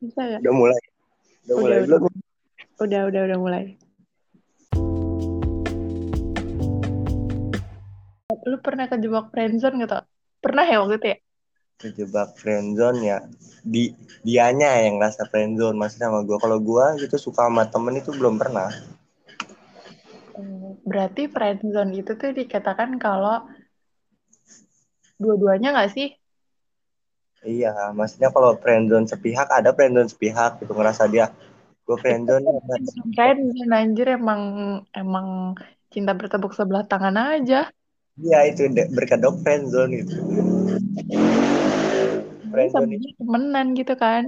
Bisa 0.00 0.22
ya? 0.24 0.38
Udah 0.40 0.54
mulai. 0.56 0.80
Udah, 0.80 1.44
Udah, 1.44 1.56
mulai 1.60 1.76
udah. 1.76 1.86
belum? 1.86 2.02
Udah, 2.80 3.00
udah, 3.12 3.20
udah 3.28 3.38
mulai. 3.38 3.64
Lu 8.48 8.56
pernah 8.64 8.88
kejebak 8.88 9.28
friendzone 9.28 9.84
gak 9.84 9.90
tau? 9.92 10.04
Pernah 10.40 10.64
ya 10.64 10.80
waktu 10.80 10.96
itu 10.96 11.06
ya? 11.12 11.18
Kejebak 11.80 12.28
friendzone 12.40 12.98
ya. 13.04 13.18
Di 13.60 13.92
dianya 14.24 14.80
yang 14.88 14.96
ngerasa 14.96 15.28
friendzone 15.28 15.76
maksudnya 15.76 16.08
sama 16.08 16.24
gua. 16.24 16.40
Kalau 16.40 16.56
gua 16.64 16.96
gitu 16.96 17.20
suka 17.20 17.44
sama 17.44 17.68
temen 17.68 18.00
itu 18.00 18.08
belum 18.16 18.40
pernah. 18.40 18.72
Hmm, 20.32 20.80
Berarti 20.88 21.28
friendzone 21.28 21.92
itu 21.92 22.16
tuh 22.16 22.32
dikatakan 22.32 22.96
kalau 22.96 23.44
dua-duanya 25.20 25.76
gak 25.76 25.92
sih? 25.92 26.16
Iya, 27.40 27.68
maksudnya 27.98 28.28
kalau 28.34 28.50
friendzone 28.62 29.06
sepihak 29.08 29.48
ada 29.58 29.70
friendzone 29.76 30.10
sepihak 30.12 30.60
gitu 30.60 30.72
ngerasa 30.76 31.04
dia 31.12 31.26
gua 31.86 31.96
friendzone. 32.02 32.46
Friendzone 33.16 33.72
anjir 33.80 34.06
emang 34.18 34.42
emang 35.00 35.26
cinta 35.92 36.10
bertepuk 36.18 36.52
sebelah 36.58 36.82
tangan 36.90 37.16
aja. 37.16 37.56
Iya 38.24 38.38
itu 38.50 38.62
berkedok 38.96 39.34
friendzone 39.42 39.92
gitu. 40.00 40.14
Sama 42.72 42.88
Friendzone 42.90 42.92
itu 42.96 43.08
temenan 43.18 43.66
gitu 43.78 43.92
kan. 44.02 44.22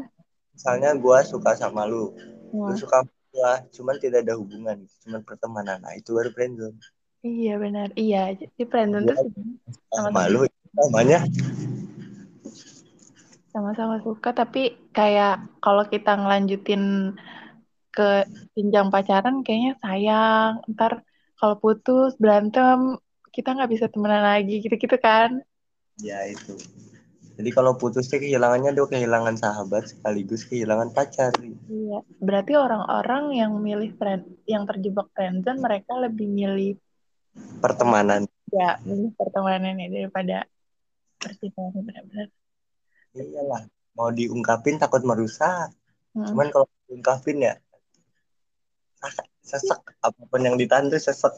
misalnya 0.54 0.90
gua 1.02 1.18
suka 1.32 1.50
sama 1.62 1.82
lu, 1.90 2.02
lu 2.66 2.72
Wah, 2.72 2.82
suka 2.82 2.98
gua, 3.32 3.50
cuman 3.76 3.96
tidak 4.02 4.18
ada 4.24 4.34
hubungan, 4.40 4.78
cuman 5.02 5.20
pertemanan. 5.28 5.78
Nah 5.84 5.92
itu 6.00 6.10
baru 6.16 6.30
friendzone. 6.36 6.78
iya 7.28 7.50
benar. 7.62 7.88
Iya, 8.00 8.16
jadi 8.40 8.62
friendzone 8.70 9.06
Gua 9.06 9.14
sebenarnya 9.22 9.56
sama 9.94 10.22
lu 10.32 10.40
namanya 10.78 11.18
sama-sama 13.52 14.00
suka 14.00 14.32
tapi 14.32 14.74
kayak 14.96 15.60
kalau 15.60 15.84
kita 15.86 16.16
ngelanjutin 16.16 17.14
ke 17.92 18.24
jenjang 18.56 18.88
pacaran 18.88 19.44
kayaknya 19.44 19.76
sayang 19.84 20.64
ntar 20.72 21.04
kalau 21.36 21.60
putus 21.60 22.16
berantem 22.16 22.96
kita 23.32 23.52
nggak 23.52 23.70
bisa 23.72 23.86
temenan 23.92 24.24
lagi 24.24 24.64
gitu-gitu 24.64 24.96
kan 24.96 25.44
ya 26.00 26.24
itu. 26.28 26.56
Jadi 27.32 27.48
kalau 27.48 27.72
putusnya 27.80 28.20
kehilangannya 28.20 28.76
dia 28.76 28.84
kehilangan 28.84 29.40
sahabat 29.40 29.88
sekaligus 29.88 30.44
kehilangan 30.44 30.92
pacar. 30.92 31.32
iya 31.68 31.98
berarti 32.20 32.52
orang-orang 32.56 33.32
yang 33.32 33.52
milih 33.56 33.96
friend 33.96 34.28
yang 34.44 34.68
terjebak 34.68 35.08
friendzone 35.16 35.60
mereka 35.60 35.96
lebih 35.96 36.28
milih 36.28 36.76
Pertemanan. 37.64 38.28
ya 38.52 38.76
milih 38.84 39.16
pertemanan 39.16 39.72
ini 39.80 39.88
daripada 39.88 40.44
percintaan 41.16 41.72
benar-benar 41.72 42.28
Iyalah, 43.12 43.68
mau 43.96 44.08
diungkapin 44.08 44.80
takut 44.80 45.04
merusak. 45.04 45.72
Hmm. 46.16 46.26
Cuman 46.28 46.48
kalau 46.52 46.66
diungkapin 46.88 47.44
ya 47.44 47.54
sesek, 49.02 49.26
sesek. 49.42 49.80
apa 49.98 50.20
pun 50.30 50.40
yang 50.46 50.54
ditahan 50.54 50.86
tuh 50.86 51.02
sesek. 51.02 51.34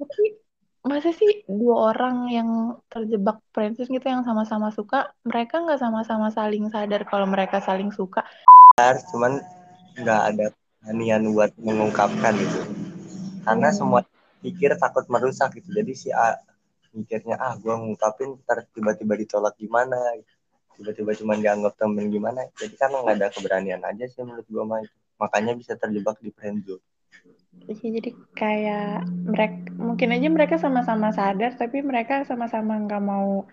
tapi 0.00 0.36
masa 0.80 1.12
sih 1.12 1.44
dua 1.44 1.92
orang 1.92 2.32
yang 2.32 2.48
terjebak 2.88 3.40
friendzone 3.52 4.00
gitu 4.00 4.06
yang 4.08 4.24
sama-sama 4.24 4.72
suka 4.72 5.12
mereka 5.28 5.60
nggak 5.60 5.76
sama-sama 5.76 6.32
saling 6.32 6.72
sadar 6.72 7.04
kalau 7.04 7.28
mereka 7.28 7.60
saling 7.60 7.92
suka 7.92 8.24
Cuman 9.12 9.44
nggak 10.00 10.22
ada 10.32 10.46
nian 10.96 11.28
buat 11.36 11.52
mengungkapkan 11.60 12.32
gitu. 12.40 12.60
Karena 13.44 13.68
Hmm. 13.68 13.76
semua 13.76 14.00
pikir 14.40 14.72
takut 14.80 15.04
merusak 15.12 15.52
gitu. 15.60 15.68
Jadi 15.68 15.92
si 15.92 16.08
A 16.08 16.40
mikirnya 16.96 17.36
ah 17.36 17.54
gua 17.60 17.76
ngungkapin 17.76 18.40
ntar 18.42 18.64
tiba-tiba 18.72 19.14
ditolak 19.20 19.54
gimana 19.60 20.16
tiba-tiba 20.78 21.12
cuma 21.18 21.34
dianggap 21.38 21.74
temen 21.78 22.06
gimana? 22.10 22.46
Jadi 22.54 22.74
kan 22.78 22.90
nggak 22.92 23.16
ada 23.18 23.28
keberanian 23.32 23.82
aja 23.82 24.04
sih 24.06 24.20
menurut 24.22 24.46
gua 24.50 24.64
mah 24.66 24.80
makanya 25.20 25.52
bisa 25.56 25.76
terjebak 25.76 26.16
di 26.20 26.30
friendzone 26.32 26.80
Iya, 27.70 27.86
jadi 28.00 28.10
kayak 28.34 29.04
mereka 29.30 29.58
mungkin 29.76 30.08
aja 30.16 30.28
mereka 30.32 30.56
sama-sama 30.58 31.12
sadar 31.12 31.54
tapi 31.54 31.84
mereka 31.84 32.24
sama-sama 32.24 32.78
nggak 32.82 33.02
mau 33.04 33.44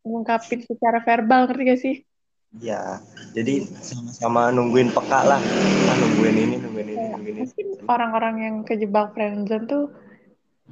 ngungkapin 0.00 0.64
secara 0.64 0.98
verbal 1.04 1.46
ngerti 1.46 1.62
gak 1.70 1.80
sih? 1.80 1.96
ya 2.58 2.98
jadi 3.30 3.62
sama-sama 3.78 4.50
nungguin 4.50 4.90
peka 4.90 5.22
lah. 5.22 5.38
Ah, 5.86 5.96
nungguin 6.02 6.34
ini 6.34 6.56
nungguin 6.58 6.88
ini 6.88 6.96
Kayak 6.98 7.10
nungguin 7.14 7.34
ini. 7.36 7.40
mungkin 7.46 7.66
orang-orang 7.86 8.34
yang 8.42 8.54
kejebak 8.66 9.06
friendzone 9.14 9.66
tuh 9.70 9.84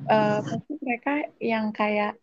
eh 0.08 0.38
pasti 0.42 0.72
mereka 0.82 1.12
yang 1.38 1.70
kayak 1.70 2.18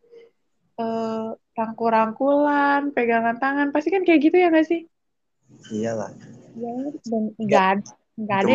eh 0.75 1.27
rangkul-rangkulan, 1.55 2.91
pegangan 2.91 3.37
tangan, 3.39 3.71
pasti 3.71 3.89
kan 3.95 4.03
kayak 4.03 4.21
gitu 4.27 4.35
ya 4.35 4.51
gak 4.51 4.67
sih? 4.67 4.81
iyalah. 5.71 6.11
Ya, 6.55 6.71
dan 7.07 7.23
nggak 7.35 7.65
ada 7.79 7.91
nggak 8.15 8.39
ada 8.47 8.53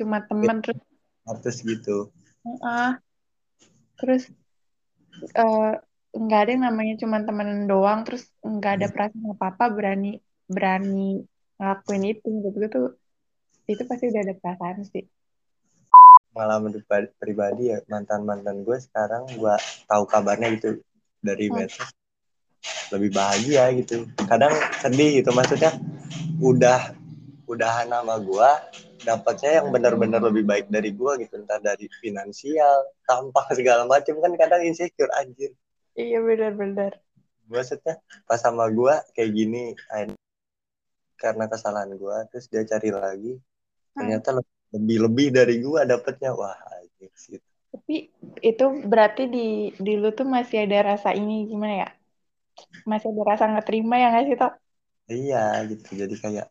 cuma 0.00 0.18
teman 0.24 0.56
terus. 0.64 0.80
artis 1.24 1.56
gitu. 1.64 2.12
Ah 2.60 3.00
terus 3.96 4.28
eh, 5.32 5.72
nggak 6.14 6.40
ada 6.40 6.50
yang 6.52 6.64
namanya 6.68 6.94
cuma 7.00 7.16
temenan 7.24 7.64
doang 7.68 8.04
terus 8.04 8.28
nggak 8.44 8.72
ada 8.80 8.86
perasaan 8.92 9.32
apa 9.34 9.46
apa 9.56 9.64
berani 9.72 10.20
berani 10.48 11.24
ngelakuin 11.56 12.04
itu 12.12 12.28
gitu 12.44 12.58
gitu 12.60 12.80
itu 13.64 13.82
pasti 13.88 14.04
udah 14.12 14.22
ada 14.24 14.34
perasaan 14.36 14.84
sih. 14.84 15.04
Pengalaman 16.34 16.74
pribadi 17.16 17.70
ya 17.70 17.78
mantan 17.86 18.26
mantan 18.26 18.66
gue 18.66 18.76
sekarang 18.76 19.24
gue 19.38 19.54
tahu 19.86 20.04
kabarnya 20.04 20.50
gitu 20.58 20.82
dari 21.24 21.48
Hmm. 21.48 21.64
medsos 21.64 21.88
lebih 22.92 23.10
bahagia 23.16 23.72
gitu. 23.80 24.08
Kadang 24.28 24.52
sedih 24.80 25.24
gitu 25.24 25.30
maksudnya 25.32 25.72
udah 26.40 26.92
udahan 27.48 27.88
sama 27.88 28.16
gue 28.20 28.50
dapatnya 29.04 29.60
yang 29.60 29.68
benar-benar 29.68 30.20
lebih 30.24 30.44
baik 30.44 30.66
dari 30.68 30.92
gue 30.92 31.12
gitu. 31.24 31.40
Entah 31.40 31.60
dari 31.60 31.88
finansial 32.00 32.92
tampang 33.08 33.48
segala 33.58 33.88
macam 33.88 34.20
kan 34.20 34.32
kadang 34.36 34.62
insecure 34.64 35.10
anjir. 35.16 35.52
Iya 35.96 36.20
benar-benar. 36.20 37.00
Maksudnya 37.48 38.00
pas 38.24 38.40
sama 38.40 38.68
gue 38.72 38.94
kayak 39.16 39.30
gini 39.32 39.76
karena 41.20 41.44
kesalahan 41.48 41.92
gue 41.94 42.16
terus 42.32 42.48
dia 42.52 42.64
cari 42.68 42.90
lagi 42.92 43.32
ternyata 43.94 44.42
lebih 44.74 44.98
lebih 45.08 45.26
dari 45.32 45.60
gue 45.60 45.80
dapatnya. 45.84 46.32
Wah 46.34 46.56
anjir 46.80 47.12
sih 47.14 47.38
tapi 47.74 47.94
itu 48.50 48.64
berarti 48.92 49.22
di 49.34 49.38
di 49.86 49.92
lu 50.02 50.08
tuh 50.18 50.26
masih 50.36 50.56
ada 50.64 50.78
rasa 50.90 51.08
ini 51.20 51.32
gimana 51.50 51.74
ya 51.82 51.88
masih 52.90 53.08
ada 53.12 53.22
rasa 53.30 53.44
nggak 53.50 53.66
terima 53.68 53.94
ya 54.02 54.06
nggak 54.12 54.24
sih 54.28 54.36
toh 54.42 54.52
Iya 55.12 55.36
gitu 55.70 55.88
jadi 56.00 56.14
kayak 56.24 56.46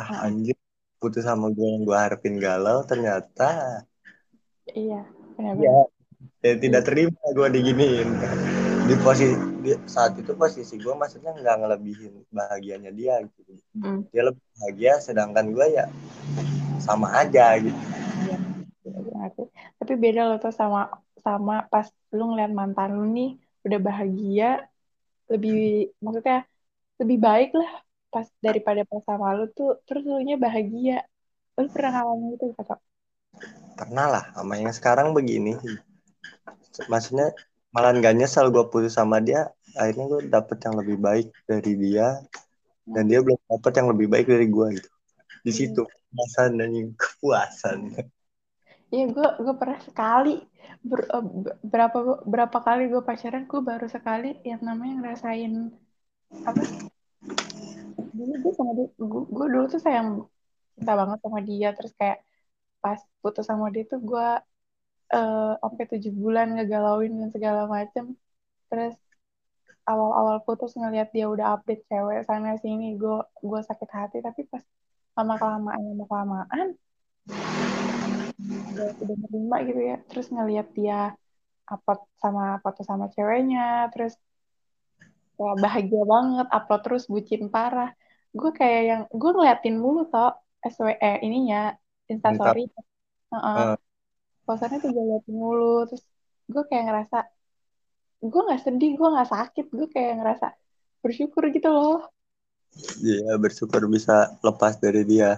ah 0.00 0.08
Heeh. 0.10 0.24
anjir 0.26 0.56
putus 1.00 1.24
sama 1.28 1.46
gue 1.56 1.66
yang 1.72 1.82
gue 1.88 1.98
harapin 2.04 2.36
galau 2.44 2.78
ternyata 2.90 3.42
iya 4.80 5.00
benar 5.36 5.54
ya, 5.64 5.74
ya 6.46 6.54
tidak 6.58 6.82
terima 6.88 7.20
gue 7.36 7.48
diginiin 7.56 8.08
di 8.88 8.94
posisi 8.98 9.36
di, 9.62 9.70
saat 9.86 10.12
itu 10.18 10.32
posisi 10.34 10.74
gue 10.78 10.94
maksudnya 10.94 11.32
nggak 11.38 11.56
ngelebihin 11.62 12.12
bahagianya 12.32 12.90
dia 12.94 13.14
gitu 13.22 13.52
Hmm. 13.74 14.02
dia 14.12 14.22
lebih 14.28 14.44
bahagia 14.58 14.92
sedangkan 15.00 15.46
gue 15.56 15.66
ya 15.78 15.86
sama 16.82 17.08
aja 17.22 17.56
gitu. 17.62 17.78
Tapi 19.82 19.92
beda 19.98 20.30
loh 20.30 20.38
tuh 20.38 20.54
sama 20.54 20.94
sama 21.18 21.66
pas 21.66 21.90
lu 22.14 22.22
ngeliat 22.30 22.54
mantan 22.54 22.94
lu 22.94 23.04
nih 23.10 23.34
udah 23.66 23.80
bahagia, 23.82 24.62
lebih 25.26 25.90
maksudnya 25.98 26.46
lebih 27.02 27.18
baik 27.18 27.50
lah 27.58 27.70
pas 28.14 28.26
daripada 28.38 28.86
pas 28.86 29.02
sama 29.02 29.34
lu 29.34 29.50
tuh 29.50 29.82
terus 29.86 30.06
lu 30.06 30.22
nya 30.22 30.38
bahagia. 30.38 31.02
Lu 31.58 31.66
pernah 31.74 31.90
ngalamin 31.98 32.38
itu 32.38 32.46
kata? 32.54 32.78
pernah 33.76 34.06
lah 34.06 34.24
sama 34.36 34.60
yang 34.60 34.70
sekarang 34.70 35.16
begini 35.16 35.56
maksudnya 36.86 37.32
malah 37.72 37.96
nggak 37.96 38.14
nyesel 38.14 38.52
gue 38.52 38.64
putus 38.68 38.94
sama 38.94 39.18
dia 39.18 39.48
akhirnya 39.74 40.04
gue 40.06 40.20
dapet 40.28 40.58
yang 40.62 40.74
lebih 40.76 40.96
baik 41.00 41.26
dari 41.48 41.72
dia 41.74 42.20
dan 42.84 43.08
dia 43.08 43.24
belum 43.24 43.40
dapet 43.48 43.72
yang 43.80 43.88
lebih 43.90 44.06
baik 44.12 44.26
dari 44.28 44.46
gue 44.46 44.66
gitu 44.78 44.90
di 45.42 45.52
situ 45.52 45.82
kepuasan 45.82 46.60
dan 46.60 46.70
kepuasan 46.94 47.78
Iya 48.92 49.04
gue 49.14 49.28
gue 49.44 49.54
pernah 49.60 49.80
sekali 49.88 50.30
ber- 50.88 51.08
eh, 51.16 51.24
be- 51.44 51.56
berapa 51.72 51.98
berapa 52.32 52.58
kali 52.66 52.82
gue 52.92 53.02
pacaran 53.08 53.44
gue 53.50 53.60
baru 53.70 53.86
sekali 53.96 54.28
yang 54.50 54.60
namanya 54.68 54.94
ngerasain 55.00 55.52
apa? 56.48 56.62
Dulu 58.16 58.32
gue 58.44 58.52
sama 58.58 58.72
dia, 58.76 58.86
gue, 59.10 59.22
gue 59.36 59.46
dulu 59.52 59.64
tuh 59.72 59.80
sayang 59.80 60.08
cinta 60.76 60.92
banget 61.00 61.18
sama 61.24 61.40
dia 61.40 61.68
terus 61.76 61.92
kayak 62.00 62.18
pas 62.84 63.00
putus 63.22 63.44
sama 63.50 63.66
dia 63.74 63.84
tuh 63.88 64.00
gue 64.10 64.28
eh, 65.16 65.52
sampai 65.62 65.84
tujuh 65.92 66.12
bulan 66.22 66.46
ngegalauin 66.56 67.12
dan 67.20 67.30
segala 67.36 67.62
macem 67.76 68.04
terus 68.68 68.94
awal-awal 69.88 70.36
putus 70.46 70.72
ngelihat 70.78 71.08
dia 71.16 71.26
udah 71.34 71.46
update 71.58 71.82
cewek 71.90 72.20
sana 72.28 72.60
sini 72.62 72.94
gue 73.00 73.16
gue 73.48 73.60
sakit 73.68 73.90
hati 73.96 74.18
tapi 74.26 74.40
pas 74.52 74.62
lama 75.16 75.34
kelamaan 75.40 75.80
lama 75.88 76.04
kelamaan 76.10 76.66
udah 78.48 78.88
udah 79.02 79.16
nerima 79.26 79.56
gitu 79.68 79.80
ya. 79.80 79.96
Terus 80.08 80.26
ngelihat 80.34 80.68
dia 80.74 81.14
upload 81.68 82.00
sama 82.18 82.58
foto 82.60 82.82
sama 82.82 83.06
ceweknya 83.14 83.88
terus 83.94 84.18
kayak 85.38 85.56
bahagia 85.58 86.02
banget 86.04 86.46
upload 86.50 86.82
terus 86.84 87.04
bucin 87.08 87.48
parah. 87.48 87.90
Gue 88.32 88.50
kayak 88.52 88.82
yang 88.84 89.02
gue 89.12 89.30
ngeliatin 89.32 89.76
mulu 89.76 90.08
toh 90.08 90.32
SW 90.62 90.96
eh, 90.98 91.18
ininya 91.22 91.74
instastory. 92.08 92.68
Heeh. 93.32 93.74
Eh, 93.74 93.76
posannya 94.44 94.78
tuh 94.82 94.90
gue 94.90 95.04
liatin 95.06 95.34
mulu 95.36 95.86
terus 95.88 96.04
gue 96.50 96.62
kayak 96.68 96.84
ngerasa 96.90 97.18
gue 98.22 98.42
nggak 98.46 98.62
sedih 98.62 98.92
gue 98.94 99.08
nggak 99.14 99.30
sakit 99.30 99.66
gue 99.70 99.86
kayak 99.90 100.12
ngerasa 100.22 100.46
bersyukur 101.02 101.42
gitu 101.50 101.68
loh. 101.70 102.06
Iya, 103.02 103.36
bersyukur 103.36 103.84
bisa 103.90 104.32
lepas 104.40 104.80
dari 104.80 105.04
dia. 105.04 105.36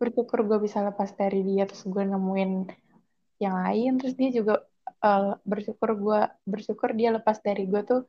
Bersyukur 0.00 0.38
gue 0.48 0.58
bisa 0.66 0.78
lepas 0.88 1.10
dari 1.20 1.40
dia 1.48 1.64
terus 1.68 1.84
gue 1.86 2.02
nemuin 2.12 2.50
yang 3.44 3.54
lain 3.64 3.90
terus 4.00 4.14
dia 4.20 4.30
juga 4.38 4.54
eh, 5.06 5.32
bersyukur 5.50 5.90
gue 6.04 6.20
bersyukur 6.52 6.90
dia 6.98 7.08
lepas 7.16 7.36
dari 7.46 7.62
gue 7.70 7.82
tuh 7.90 8.00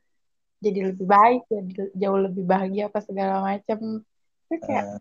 jadi 0.66 0.80
lebih 0.90 1.06
baik 1.06 1.42
jadi 1.52 1.94
jauh 2.02 2.20
lebih 2.28 2.44
bahagia 2.48 2.90
apa 2.90 3.00
segala 3.06 3.36
macem. 3.46 3.80
Itu 4.50 4.56
kayak 4.66 4.86
Eh, 4.88 5.00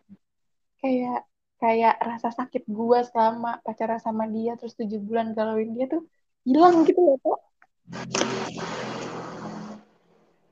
kayak 0.82 1.18
kayak 1.62 1.94
rasa 2.10 2.28
sakit 2.38 2.62
gue 2.68 2.98
selama 3.08 3.60
pacaran 3.64 4.00
sama 4.06 4.24
dia 4.28 4.52
terus 4.60 4.76
tujuh 4.78 5.00
bulan 5.08 5.32
galauin 5.36 5.72
dia 5.76 5.86
tuh 5.88 6.02
hilang 6.46 6.84
gitu 6.88 7.00
loh 7.00 7.16
kok 7.24 7.40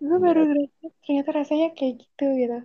gue 0.05 0.19
baru 0.21 0.41
ngerasa 0.49 0.87
ternyata 1.05 1.31
rasanya 1.33 1.69
kayak 1.79 1.95
gitu 2.05 2.27
gitu. 2.41 2.59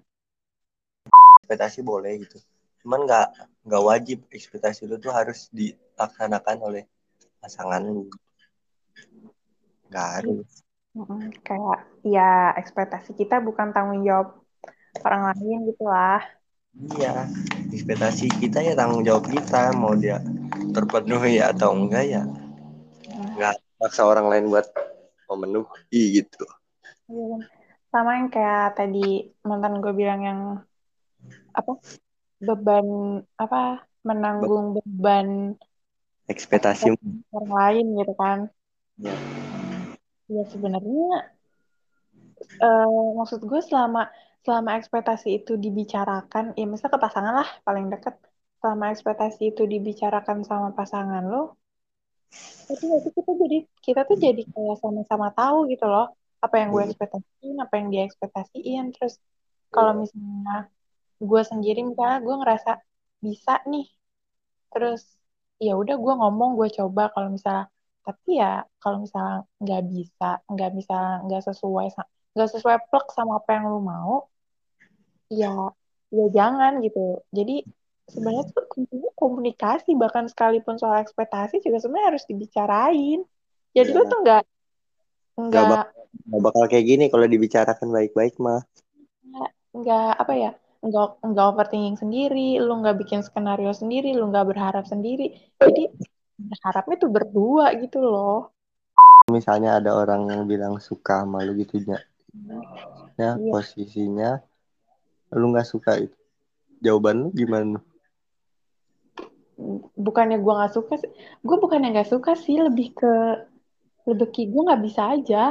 Ekspektasi 1.40 1.80
boleh 1.82 2.12
gitu. 2.24 2.38
Cuman 2.84 3.06
nggak 3.06 3.28
nggak 3.68 3.84
wajib. 3.86 4.20
Ekspektasi 4.32 4.88
lu 4.88 4.98
tuh 4.98 5.14
harus 5.14 5.48
dilaksanakan 5.52 6.58
oleh 6.64 6.84
pasangan 7.40 7.84
lu. 7.84 8.08
Nggak 9.92 10.08
harus. 10.20 10.50
Kayak 11.46 11.80
ya 12.04 12.54
ekspektasi 12.58 13.16
kita 13.16 13.40
bukan 13.40 13.72
tanggung 13.72 14.04
jawab 14.04 14.42
orang 15.06 15.36
lain 15.36 15.70
gitu 15.70 15.86
lah. 15.86 16.22
Iya, 16.96 17.28
ekspektasi 17.74 18.30
kita 18.40 18.62
ya 18.62 18.74
tanggung 18.74 19.04
jawab 19.04 19.28
kita. 19.28 19.74
Mau 19.76 19.94
dia 19.96 20.22
terpenuhi 20.76 21.42
atau 21.42 21.74
enggak 21.74 22.06
ya 22.06 22.24
nggak 23.40 23.56
maksa 23.80 24.04
orang 24.04 24.28
lain 24.28 24.52
buat 24.52 24.68
memenuhi 25.32 26.20
gitu. 26.20 26.44
Iya. 27.08 27.48
Sama 27.90 28.22
yang 28.22 28.30
kayak 28.30 28.78
tadi 28.78 29.34
mantan 29.42 29.82
gue 29.82 29.94
bilang 29.96 30.22
yang 30.22 30.40
apa 31.56 31.74
beban 32.40 32.88
apa 33.36 33.84
menanggung 34.04 34.80
beban 34.80 35.60
Ekspektasi 36.30 36.94
orang 37.34 37.52
lain 37.58 37.86
gitu 37.98 38.14
kan. 38.14 38.40
Ya, 39.02 39.18
ya 40.30 40.44
sebenarnya 40.46 41.34
eh, 42.62 43.08
maksud 43.18 43.42
gue 43.50 43.62
selama 43.66 44.14
selama 44.46 44.78
ekspektasi 44.78 45.42
itu 45.42 45.58
dibicarakan 45.58 46.54
ya 46.54 46.66
misalnya 46.70 46.96
ke 46.96 47.00
pasangan 47.02 47.34
lah 47.34 47.50
paling 47.66 47.90
deket. 47.90 48.14
Selama 48.62 48.94
ekspektasi 48.94 49.58
itu 49.58 49.66
dibicarakan 49.66 50.46
sama 50.46 50.70
pasangan 50.78 51.26
lo 51.26 51.58
tapi 52.70 52.86
itu 52.86 53.10
kita 53.18 53.32
jadi 53.42 53.58
kita 53.82 54.02
tuh 54.06 54.18
jadi 54.22 54.42
kayak 54.46 54.78
sama-sama 54.78 55.34
tahu 55.34 55.66
gitu 55.74 55.90
loh 55.90 56.14
apa 56.40 56.56
yang 56.62 56.70
gue 56.70 56.84
ekspektasiin 56.94 57.58
apa 57.58 57.74
yang 57.82 57.88
dia 57.90 58.04
ekspektasiin. 58.06 58.94
Terus 58.94 59.18
kalau 59.74 60.06
misalnya 60.06 60.70
gue 61.30 61.42
sendiri 61.52 61.80
misalnya 61.90 62.18
gue 62.26 62.36
ngerasa 62.42 62.72
bisa 63.26 63.54
nih. 63.72 63.86
Terus 64.74 65.02
ya 65.66 65.72
udah 65.82 65.96
gue 66.04 66.14
ngomong 66.22 66.52
gue 66.60 66.70
coba 66.80 67.04
kalau 67.14 67.30
misalnya 67.36 67.66
tapi 68.06 68.30
ya 68.42 68.64
kalau 68.82 68.98
misalnya 69.06 69.36
nggak 69.64 69.82
bisa 69.94 70.26
nggak 70.52 70.72
bisa 70.78 70.96
nggak 71.26 71.42
sesuai 71.48 71.86
nggak 72.34 72.50
sesuai 72.54 72.78
plek 72.90 73.06
sama 73.18 73.34
apa 73.40 73.50
yang 73.56 73.66
lu 73.72 73.80
mau 73.92 74.14
ya 75.30 75.48
ya 76.18 76.26
jangan 76.38 76.72
gitu. 76.86 77.00
Jadi 77.38 77.54
sebenarnya 78.10 78.44
tuh 78.56 78.66
kuncinya 78.74 79.10
komunikasi 79.22 79.90
bahkan 80.02 80.26
sekalipun 80.32 80.76
soal 80.82 80.98
ekspektasi 81.06 81.62
juga 81.62 81.78
sebenarnya 81.82 82.08
harus 82.16 82.26
dibicarain. 82.30 83.20
Jadi 83.76 83.90
lu 83.94 84.02
ya, 84.02 84.10
tuh 84.12 84.20
nggak 84.26 84.42
nggak 85.38 85.50
nggak 85.50 85.66
bak- 85.72 85.94
nggak 86.30 86.42
bakal 86.46 86.64
kayak 86.72 86.86
gini 86.90 87.06
kalau 87.14 87.26
dibicarakan 87.30 87.90
baik-baik 87.94 88.36
mah. 88.42 88.62
nggak 89.78 90.10
apa 90.22 90.34
ya 90.34 90.52
nggak 90.80 91.08
nggak 91.22 91.46
overthinking 91.52 92.00
sendiri 92.00 92.56
lu 92.64 92.80
nggak 92.80 93.04
bikin 93.04 93.20
skenario 93.20 93.76
sendiri 93.76 94.16
lu 94.16 94.32
nggak 94.32 94.48
berharap 94.48 94.88
sendiri 94.88 95.36
jadi 95.60 95.92
berharapnya 96.40 96.96
tuh 96.96 97.12
berdua 97.12 97.76
gitu 97.80 98.00
loh 98.00 98.52
Misalnya 99.30 99.78
ada 99.78 99.94
orang 99.94 100.26
yang 100.32 100.44
bilang 100.50 100.82
suka 100.82 101.22
sama 101.22 101.46
lu 101.46 101.54
gitu 101.62 101.78
ya, 101.86 102.02
ya 103.14 103.38
Iya. 103.38 103.52
posisinya 103.54 104.42
lu 105.38 105.54
nggak 105.54 105.70
suka 105.70 106.02
itu. 106.02 106.18
Jawaban 106.82 107.28
lu 107.28 107.30
gimana? 107.38 107.78
bukannya 110.00 110.40
gue 110.40 110.54
nggak 110.56 110.74
suka 110.74 110.94
sih 111.04 111.12
gue 111.44 111.58
bukannya 111.60 111.92
nggak 111.92 112.10
suka 112.10 112.32
sih 112.40 112.56
lebih 112.56 112.96
ke 112.96 113.14
lebih 114.08 114.28
ke 114.32 114.42
gue 114.48 114.62
nggak 114.64 114.84
bisa 114.88 115.02
aja 115.20 115.44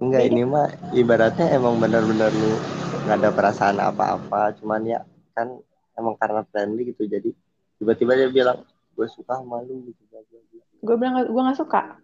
Enggak 0.00 0.32
ini 0.32 0.48
mah 0.48 0.68
ibaratnya 0.96 1.56
emang 1.56 1.76
benar-benar 1.76 2.32
lu 2.32 2.79
nggak 3.06 3.16
ada 3.16 3.30
perasaan 3.32 3.78
apa-apa, 3.80 4.54
cuman 4.60 4.80
ya 4.84 5.00
kan 5.32 5.56
emang 5.96 6.14
karena 6.20 6.44
friendly 6.48 6.92
gitu. 6.92 7.08
Jadi 7.08 7.30
tiba-tiba 7.80 8.12
dia 8.16 8.28
bilang 8.28 8.64
gue 8.96 9.06
suka 9.08 9.40
sama 9.40 9.64
lu 9.64 9.88
gitu. 9.88 10.02
Gue 10.80 10.96
bilang 10.96 11.24
gue 11.24 11.40
nggak 11.40 11.60
suka. 11.60 12.00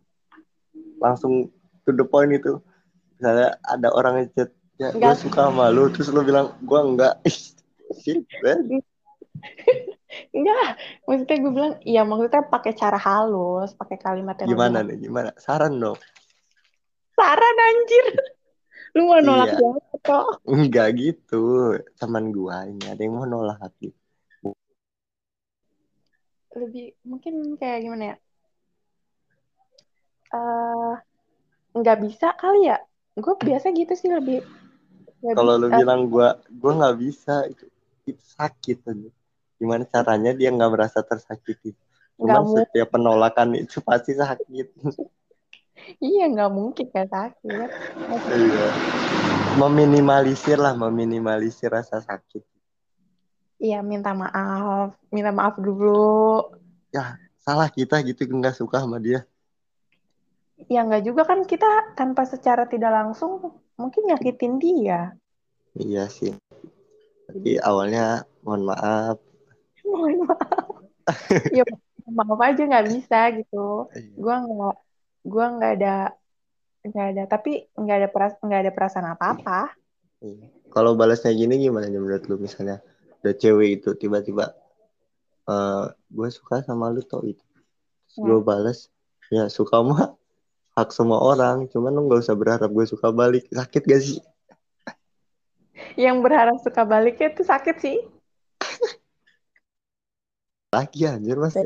Langsung 1.00 1.52
to 1.84 1.90
the 1.92 2.04
point 2.04 2.32
itu. 2.32 2.60
Misalnya 3.16 3.56
ada 3.64 3.88
orang 3.92 4.24
yang 4.24 4.28
chat 4.36 4.50
ya 4.76 4.92
gue 4.92 5.14
suka 5.16 5.52
sama 5.52 5.72
lu. 5.72 5.88
Terus 5.92 6.12
lu 6.12 6.24
bilang 6.24 6.56
gue 6.64 6.80
enggak 6.80 7.14
shit 8.00 8.24
man. 8.44 8.60
enggak 10.36 10.80
maksudnya 11.04 11.36
gue 11.44 11.52
bilang 11.52 11.74
iya 11.84 12.00
maksudnya 12.08 12.40
pakai 12.48 12.72
cara 12.72 12.96
halus 12.96 13.76
pakai 13.76 14.00
kalimat 14.00 14.36
yang 14.40 14.48
gimana 14.48 14.80
nih? 14.80 14.96
Gimana? 14.96 15.30
Saran 15.36 15.76
dong. 15.76 16.00
Saran 17.16 17.56
anjir 17.56 18.35
lu 18.96 19.04
mau 19.04 19.20
nolak 19.20 19.52
Iya. 19.52 19.56
siapa 19.60 19.96
kok 20.00 20.26
enggak 20.48 20.88
gitu. 20.96 21.44
Teman 22.00 22.32
gua 22.32 22.64
ini 22.64 22.84
ada 22.88 23.00
yang 23.04 23.20
mau 23.20 23.28
nolak 23.28 23.60
hati 23.60 23.92
lebih 26.56 26.96
mungkin 27.04 27.60
kayak 27.60 27.84
gimana 27.84 28.04
ya? 28.08 28.16
Eh 30.32 30.94
nggak 31.76 31.98
bisa 32.00 32.32
kali 32.40 32.72
ya? 32.72 32.80
Gue 33.16 33.36
biasa 33.36 33.76
gitu 33.76 33.92
sih 33.92 34.08
lebih 34.08 34.40
kalau 35.36 35.60
lu 35.60 35.68
bilang 35.68 36.08
gua 36.08 36.40
gua 36.48 36.72
nggak 36.80 36.96
bisa 36.96 37.44
itu 37.52 37.68
itu 38.08 38.22
sakit 38.40 38.78
aja. 38.88 39.10
Gimana 39.60 39.84
caranya 39.84 40.32
dia 40.32 40.48
nggak 40.48 40.72
merasa 40.72 41.04
tersakiti? 41.04 41.76
Cuman 42.16 42.48
setiap 42.48 42.88
penolakan 42.96 43.60
itu 43.60 43.84
pasti 43.84 44.16
sakit 44.16 44.66
iya 46.00 46.24
nggak 46.30 46.50
mungkin 46.52 46.86
kayak 46.90 47.10
sakit 47.12 47.68
iya. 48.32 48.68
meminimalisir 49.56 50.60
lah 50.60 50.76
meminimalisir 50.76 51.72
rasa 51.72 52.04
sakit. 52.04 52.44
Iya 53.56 53.80
minta 53.80 54.12
maaf. 54.12 54.92
Minta 55.08 55.32
maaf 55.32 55.56
dulu. 55.56 56.44
Salah 57.40 57.70
kita 57.72 58.02
gitu 58.04 58.28
nggak 58.28 58.58
suka 58.58 58.84
sama 58.84 59.00
dia. 59.00 59.24
Ya 60.68 60.84
nggak 60.84 61.04
juga 61.04 61.22
kan 61.24 61.44
kita 61.44 61.96
tanpa 61.96 62.28
secara 62.28 62.68
tidak 62.68 62.92
langsung 62.92 63.60
mungkin 63.80 64.12
nyakitin 64.12 64.60
dia. 64.60 65.16
Iya 65.76 66.08
sih. 66.12 66.36
Tapi 67.30 67.60
awalnya 67.64 68.28
mohon 68.44 68.68
maaf. 68.68 69.16
Mohon 69.84 70.28
maaf. 70.28 70.66
Ya 71.54 71.64
maaf 72.10 72.40
aja 72.42 72.62
nggak 72.66 72.86
bisa 72.92 73.18
gitu. 73.40 73.88
Iya. 73.94 74.10
gue 74.20 74.34
nggak 74.42 74.76
gue 75.26 75.44
nggak 75.58 75.72
ada 75.82 76.14
nggak 76.86 77.06
ada 77.12 77.22
tapi 77.26 77.66
nggak 77.74 77.96
ada 77.98 78.08
peras 78.08 78.32
nggak 78.38 78.60
ada 78.62 78.72
perasaan 78.72 79.06
apa 79.10 79.24
apa 79.34 79.60
Iya. 80.16 80.48
Kalau 80.72 80.96
balasnya 80.96 81.28
gini 81.36 81.60
gimana 81.60 81.92
menurut 81.92 82.24
lu 82.24 82.40
misalnya 82.40 82.80
ada 83.20 83.36
cewek 83.36 83.84
itu 83.84 83.92
tiba-tiba 84.00 84.56
eh 85.44 85.86
gue 85.92 86.28
suka 86.32 86.64
sama 86.64 86.88
lu 86.88 87.04
tau 87.04 87.20
itu. 87.20 87.44
Terus 88.08 88.16
gue 88.24 88.38
balas 88.40 88.78
ya 89.28 89.52
suka 89.52 89.84
mah 89.84 90.16
hak 90.72 90.88
semua 90.88 91.20
orang, 91.20 91.68
cuman 91.68 91.92
lu 91.92 92.08
nggak 92.08 92.24
usah 92.24 92.32
berharap 92.32 92.72
gue 92.72 92.86
suka 92.88 93.12
balik. 93.12 93.44
Sakit 93.52 93.82
gak 93.84 94.00
sih? 94.00 94.20
yang 95.96 96.20
berharap 96.20 96.60
suka 96.60 96.84
baliknya 96.84 97.32
tuh 97.32 97.44
sakit 97.44 97.76
sih 97.80 97.98
Lagi 100.74 101.08
anjir 101.08 101.40
mas 101.40 101.56
ya. 101.56 101.64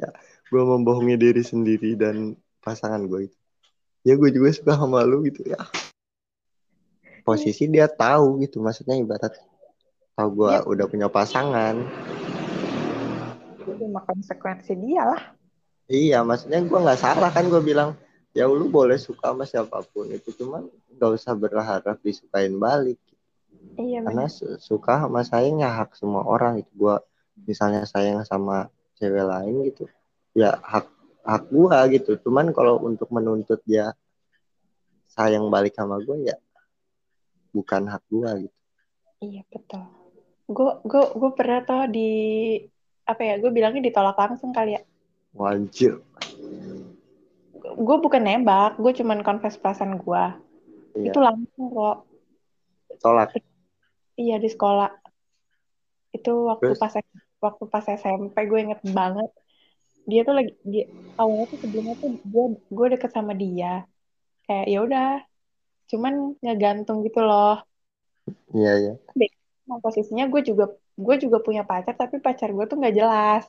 Gue 0.52 0.62
membohongi 0.62 1.18
diri 1.18 1.42
sendiri 1.42 1.98
dan 1.98 2.38
pasangan 2.62 3.02
gue 3.10 3.26
itu. 3.26 3.39
Ya 4.00 4.16
gue 4.16 4.30
juga 4.32 4.48
suka 4.52 4.72
sama 4.80 5.04
lu 5.04 5.20
gitu 5.28 5.44
ya. 5.44 5.60
Posisi 7.20 7.68
dia 7.68 7.84
tahu 7.84 8.40
gitu, 8.40 8.58
maksudnya 8.64 8.96
ibarat 8.96 9.36
tahu 10.16 10.28
gue 10.44 10.50
Dia- 10.50 10.64
udah 10.66 10.86
punya 10.88 11.08
pasangan. 11.08 11.76
itu 13.60 13.86
mah 13.86 14.02
konsekuensi 14.02 14.72
dia 14.82 15.04
lah 15.06 15.22
Iya, 15.86 16.24
maksudnya 16.26 16.58
gue 16.64 16.78
nggak 16.80 16.98
salah 16.98 17.30
kan 17.30 17.46
gue 17.46 17.60
bilang 17.62 17.94
ya 18.30 18.46
lu 18.46 18.66
boleh 18.70 18.94
suka 18.98 19.30
sama 19.30 19.42
siapa 19.46 19.82
pun 19.90 20.06
itu 20.10 20.30
cuman 20.38 20.66
nggak 20.96 21.10
usah 21.18 21.34
berharap 21.34 21.96
disukain 22.02 22.54
balik. 22.56 22.98
iya 23.78 23.98
karena 24.02 24.26
suka 24.58 25.02
sama 25.06 25.20
sayang 25.26 25.62
ya 25.62 25.70
hak 25.70 25.98
semua 25.98 26.22
orang 26.22 26.62
itu 26.62 26.70
gua 26.78 27.02
misalnya 27.42 27.82
sayang 27.86 28.22
sama 28.22 28.70
cewek 28.98 29.22
lain 29.22 29.66
gitu 29.70 29.86
ya 30.34 30.58
hak 30.62 30.86
hak 31.30 31.46
gua 31.46 31.86
gitu. 31.86 32.18
Cuman 32.26 32.50
kalau 32.50 32.82
untuk 32.82 33.06
menuntut 33.14 33.62
dia 33.62 33.94
sayang 35.14 35.46
balik 35.46 35.78
sama 35.78 36.02
gua 36.02 36.18
ya 36.18 36.36
bukan 37.54 37.86
hak 37.86 38.02
gua 38.10 38.34
gitu. 38.42 38.58
Iya 39.20 39.42
betul. 39.52 39.84
Gue 40.50 40.82
gue 40.82 41.04
gue 41.14 41.30
pernah 41.36 41.62
tuh 41.62 41.86
di 41.92 42.10
apa 43.06 43.22
ya 43.22 43.34
gue 43.38 43.50
bilangnya 43.52 43.84
ditolak 43.84 44.16
langsung 44.18 44.50
kali 44.50 44.80
ya. 44.80 44.82
Wajib. 45.36 46.02
Gue 47.60 47.96
bukan 48.00 48.22
nembak 48.24 48.80
gue 48.80 48.92
cuman 48.96 49.22
confess 49.22 49.60
perasaan 49.60 50.00
gue 50.00 50.24
iya. 50.98 51.12
Itu 51.12 51.20
langsung 51.20 51.70
kok. 51.70 51.96
Tolak 52.98 53.38
iya 54.16 54.40
di 54.40 54.48
sekolah. 54.48 54.90
Itu 56.10 56.50
waktu 56.50 56.74
terus? 56.74 56.80
pas 56.80 56.94
waktu 57.40 57.64
pas 57.68 57.84
SMP 57.86 58.36
gue 58.48 58.60
inget 58.60 58.80
banget 58.90 59.30
dia 60.10 60.26
tuh 60.26 60.34
lagi 60.34 60.52
dia 60.66 60.84
awalnya 61.14 61.46
tuh 61.54 61.58
sebelumnya 61.62 61.94
tuh 62.02 62.10
gue 62.18 62.44
gue 62.66 62.86
deket 62.98 63.10
sama 63.14 63.32
dia. 63.38 63.86
Kayak 64.44 64.66
ya 64.66 64.78
udah. 64.82 65.10
Cuman 65.86 66.14
ngegantung 66.42 67.06
gitu 67.06 67.22
loh. 67.22 67.62
Iya 68.50 68.72
iya. 68.82 68.94
Nah, 69.70 69.78
posisinya 69.78 70.26
gue 70.26 70.42
juga 70.42 70.74
gue 70.98 71.16
juga 71.22 71.38
punya 71.40 71.62
pacar 71.62 71.94
tapi 71.94 72.18
pacar 72.18 72.50
gue 72.50 72.64
tuh 72.66 72.76
nggak 72.76 72.96
jelas. 72.98 73.46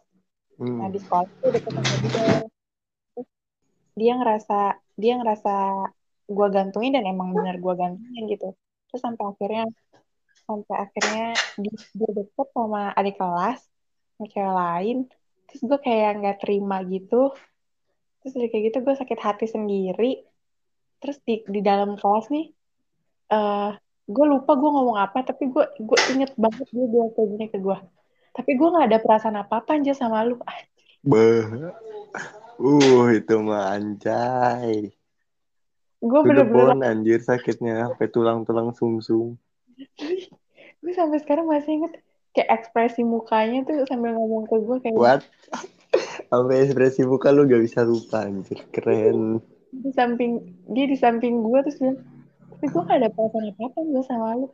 Nah 0.62 0.88
hmm. 0.88 0.94
di 0.94 1.00
sekolah 1.02 1.26
tuh 1.42 1.50
deket 1.50 1.72
sama 1.74 1.96
dia. 2.06 2.26
Dia 3.98 4.14
ngerasa 4.22 4.60
dia 4.96 5.14
ngerasa 5.18 5.54
gue 6.30 6.48
gantungin 6.54 6.94
dan 6.94 7.04
emang 7.10 7.34
bener 7.34 7.58
gue 7.58 7.74
gantungin 7.74 8.24
gitu. 8.30 8.54
Terus 8.88 9.02
sampai 9.02 9.26
akhirnya 9.26 9.66
sampai 10.46 10.76
akhirnya 10.78 11.26
dia, 11.58 11.76
dia 11.98 12.10
deket 12.14 12.48
sama 12.54 12.94
adik 12.94 13.16
kelas 13.18 13.60
sama 14.18 14.26
cewek 14.30 14.54
lain 14.54 14.98
terus 15.52 15.62
gue 15.68 15.80
kayak 15.84 16.24
nggak 16.24 16.38
terima 16.40 16.80
gitu 16.88 17.36
terus 18.24 18.34
dari 18.40 18.48
kayak 18.48 18.72
gitu 18.72 18.78
gue 18.88 18.96
sakit 18.96 19.20
hati 19.20 19.46
sendiri 19.52 20.24
terus 21.04 21.20
di 21.28 21.44
di 21.44 21.60
dalam 21.60 22.00
kelas 22.00 22.32
nih 22.32 22.48
eh 23.36 23.72
gue 24.08 24.26
lupa 24.28 24.56
gue 24.56 24.70
ngomong 24.72 24.98
apa 24.98 25.28
tapi 25.28 25.52
gue 25.52 25.66
gue 25.76 26.00
inget 26.16 26.32
banget 26.40 26.68
dia 26.72 26.88
bilang 26.88 27.12
kayak 27.12 27.28
gini 27.36 27.46
ke 27.52 27.60
gue 27.60 27.78
tapi 28.32 28.56
gue 28.56 28.68
nggak 28.72 28.88
ada 28.88 29.00
perasaan 29.04 29.36
apa 29.36 29.60
apa 29.60 29.76
aja 29.76 29.92
sama 29.92 30.24
lu 30.24 30.40
Beh. 31.02 31.74
Uh, 32.62 33.10
itu 33.10 33.42
mah 33.42 33.74
anjay. 33.74 34.94
gue 36.02 36.20
bener-bener 36.26 36.78
anjir 36.82 37.22
sakitnya 37.22 37.90
sampai 37.90 38.06
tulang-tulang 38.10 38.74
sumsum. 38.74 39.38
gue 40.82 40.94
sampai 40.94 41.18
sekarang 41.22 41.50
masih 41.50 41.82
inget 41.82 41.94
kayak 42.32 42.50
ekspresi 42.62 43.04
mukanya 43.04 43.64
tuh 43.68 43.84
sambil 43.88 44.16
ngomong 44.16 44.48
ke 44.48 44.56
gue 44.60 44.78
kayak 44.84 44.96
What? 44.98 45.22
Sampai 46.32 46.64
ekspresi 46.64 47.04
muka 47.04 47.36
lu 47.36 47.44
gak 47.44 47.64
bisa 47.64 47.84
lupa 47.84 48.24
anjir. 48.24 48.64
Keren. 48.72 49.44
di 49.72 49.88
samping 49.96 50.60
dia 50.68 50.84
di 50.84 51.00
samping 51.00 51.48
gue 51.48 51.60
terus 51.64 51.80
bilang 51.80 52.00
tapi 52.52 52.66
gue 52.68 52.82
gak 52.92 53.00
ada 53.00 53.08
perasaan 53.08 53.56
apa 53.56 53.62
apa 53.72 53.80
gue 53.88 54.04
sama 54.04 54.28
lu 54.36 54.48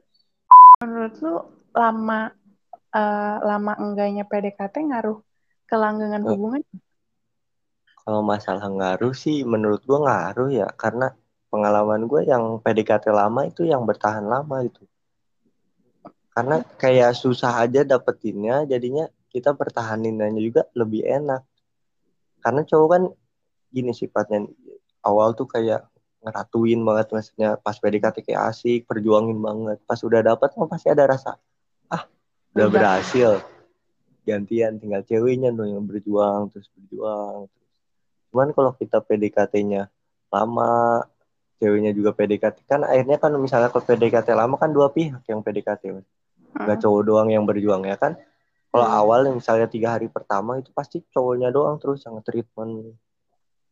menurut 0.78 1.16
lu 1.26 1.36
lama 1.74 2.22
eh, 2.94 3.38
lama 3.42 3.74
enggaknya 3.82 4.24
PDKT 4.30 4.76
ngaruh 4.94 5.18
ke 5.68 5.76
langgangan 5.76 6.22
Eh, 6.22 6.30
hubungan 6.32 6.62
Kalau 8.08 8.22
masalah 8.24 8.70
ngaruh 8.72 9.12
sih 9.12 9.44
menurut 9.44 9.84
gua 9.84 10.00
ngaruh 10.08 10.48
ya 10.48 10.70
karena 10.80 11.12
pengalaman 11.52 12.08
gue 12.08 12.24
yang 12.24 12.64
PDKT 12.64 13.12
lama 13.12 13.44
itu 13.44 13.68
yang 13.68 13.84
bertahan 13.84 14.24
lama 14.24 14.64
itu. 14.64 14.88
Karena 16.38 16.62
kayak 16.62 17.18
susah 17.18 17.66
aja 17.66 17.82
dapetinnya 17.82 18.70
jadinya 18.70 19.10
kita 19.34 19.58
pertahaninnya 19.58 20.30
juga 20.38 20.70
lebih 20.78 21.02
enak. 21.02 21.42
Karena 22.46 22.62
cowok 22.62 22.90
kan 22.94 23.04
gini 23.74 23.90
sifatnya 23.90 24.46
awal 25.02 25.34
tuh 25.34 25.50
kayak 25.50 25.90
ngeratuin 26.22 26.78
banget 26.86 27.08
maksudnya 27.10 27.50
pas 27.58 27.74
PDKT 27.82 28.22
kayak 28.22 28.54
asik 28.54 28.86
perjuangin 28.86 29.42
banget. 29.42 29.82
Pas 29.90 29.98
udah 29.98 30.22
dapet 30.22 30.54
mah 30.54 30.70
pasti 30.70 30.94
ada 30.94 31.10
rasa 31.10 31.42
ah 31.90 32.06
udah 32.54 32.54
udah 32.54 32.68
berhasil. 32.70 33.42
Gantian 34.22 34.78
tinggal 34.78 35.02
ceweknya 35.02 35.50
dong 35.50 35.74
yang 35.74 35.86
berjuang 35.90 36.54
terus 36.54 36.70
berjuang 36.78 37.50
cuman 38.32 38.54
kalau 38.54 38.72
kita 38.76 39.00
PDKT-nya 39.02 39.90
lama 40.30 41.02
ceweknya 41.58 41.96
juga 41.96 42.14
PDKT 42.14 42.68
kan 42.68 42.86
akhirnya 42.86 43.18
kan 43.18 43.34
misalnya 43.40 43.72
kalau 43.72 43.82
PDKT 43.82 44.30
lama 44.36 44.56
kan 44.60 44.70
dua 44.70 44.92
pihak 44.92 45.24
yang 45.26 45.42
PDKT 45.42 45.96
nggak 46.64 46.78
Hmm, 46.78 46.82
cowok 46.84 47.02
doang 47.08 47.30
yang 47.34 47.44
berjuang 47.48 47.84
ya 47.88 47.98
kan? 48.00 48.16
Kalau 48.72 48.86
iya. 48.86 49.00
awal 49.02 49.20
misalnya 49.34 49.68
tiga 49.72 49.96
hari 49.98 50.08
pertama 50.12 50.60
itu 50.60 50.70
pasti 50.76 51.02
cowoknya 51.14 51.50
doang 51.56 51.80
terus 51.82 52.04
yang 52.06 52.20
treatment 52.22 52.94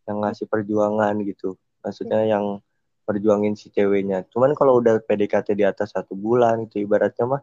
yang 0.08 0.18
ngasih 0.24 0.48
perjuangan 0.50 1.14
gitu. 1.26 1.58
Maksudnya 1.84 2.26
yang 2.26 2.62
perjuangin 3.06 3.54
si 3.54 3.70
ceweknya. 3.70 4.26
Cuman 4.34 4.58
kalau 4.58 4.82
udah 4.82 5.02
PDKT 5.06 5.54
di 5.54 5.66
atas 5.68 5.94
satu 5.94 6.18
bulan 6.18 6.66
itu 6.66 6.82
ibaratnya 6.82 7.26
mah 7.30 7.42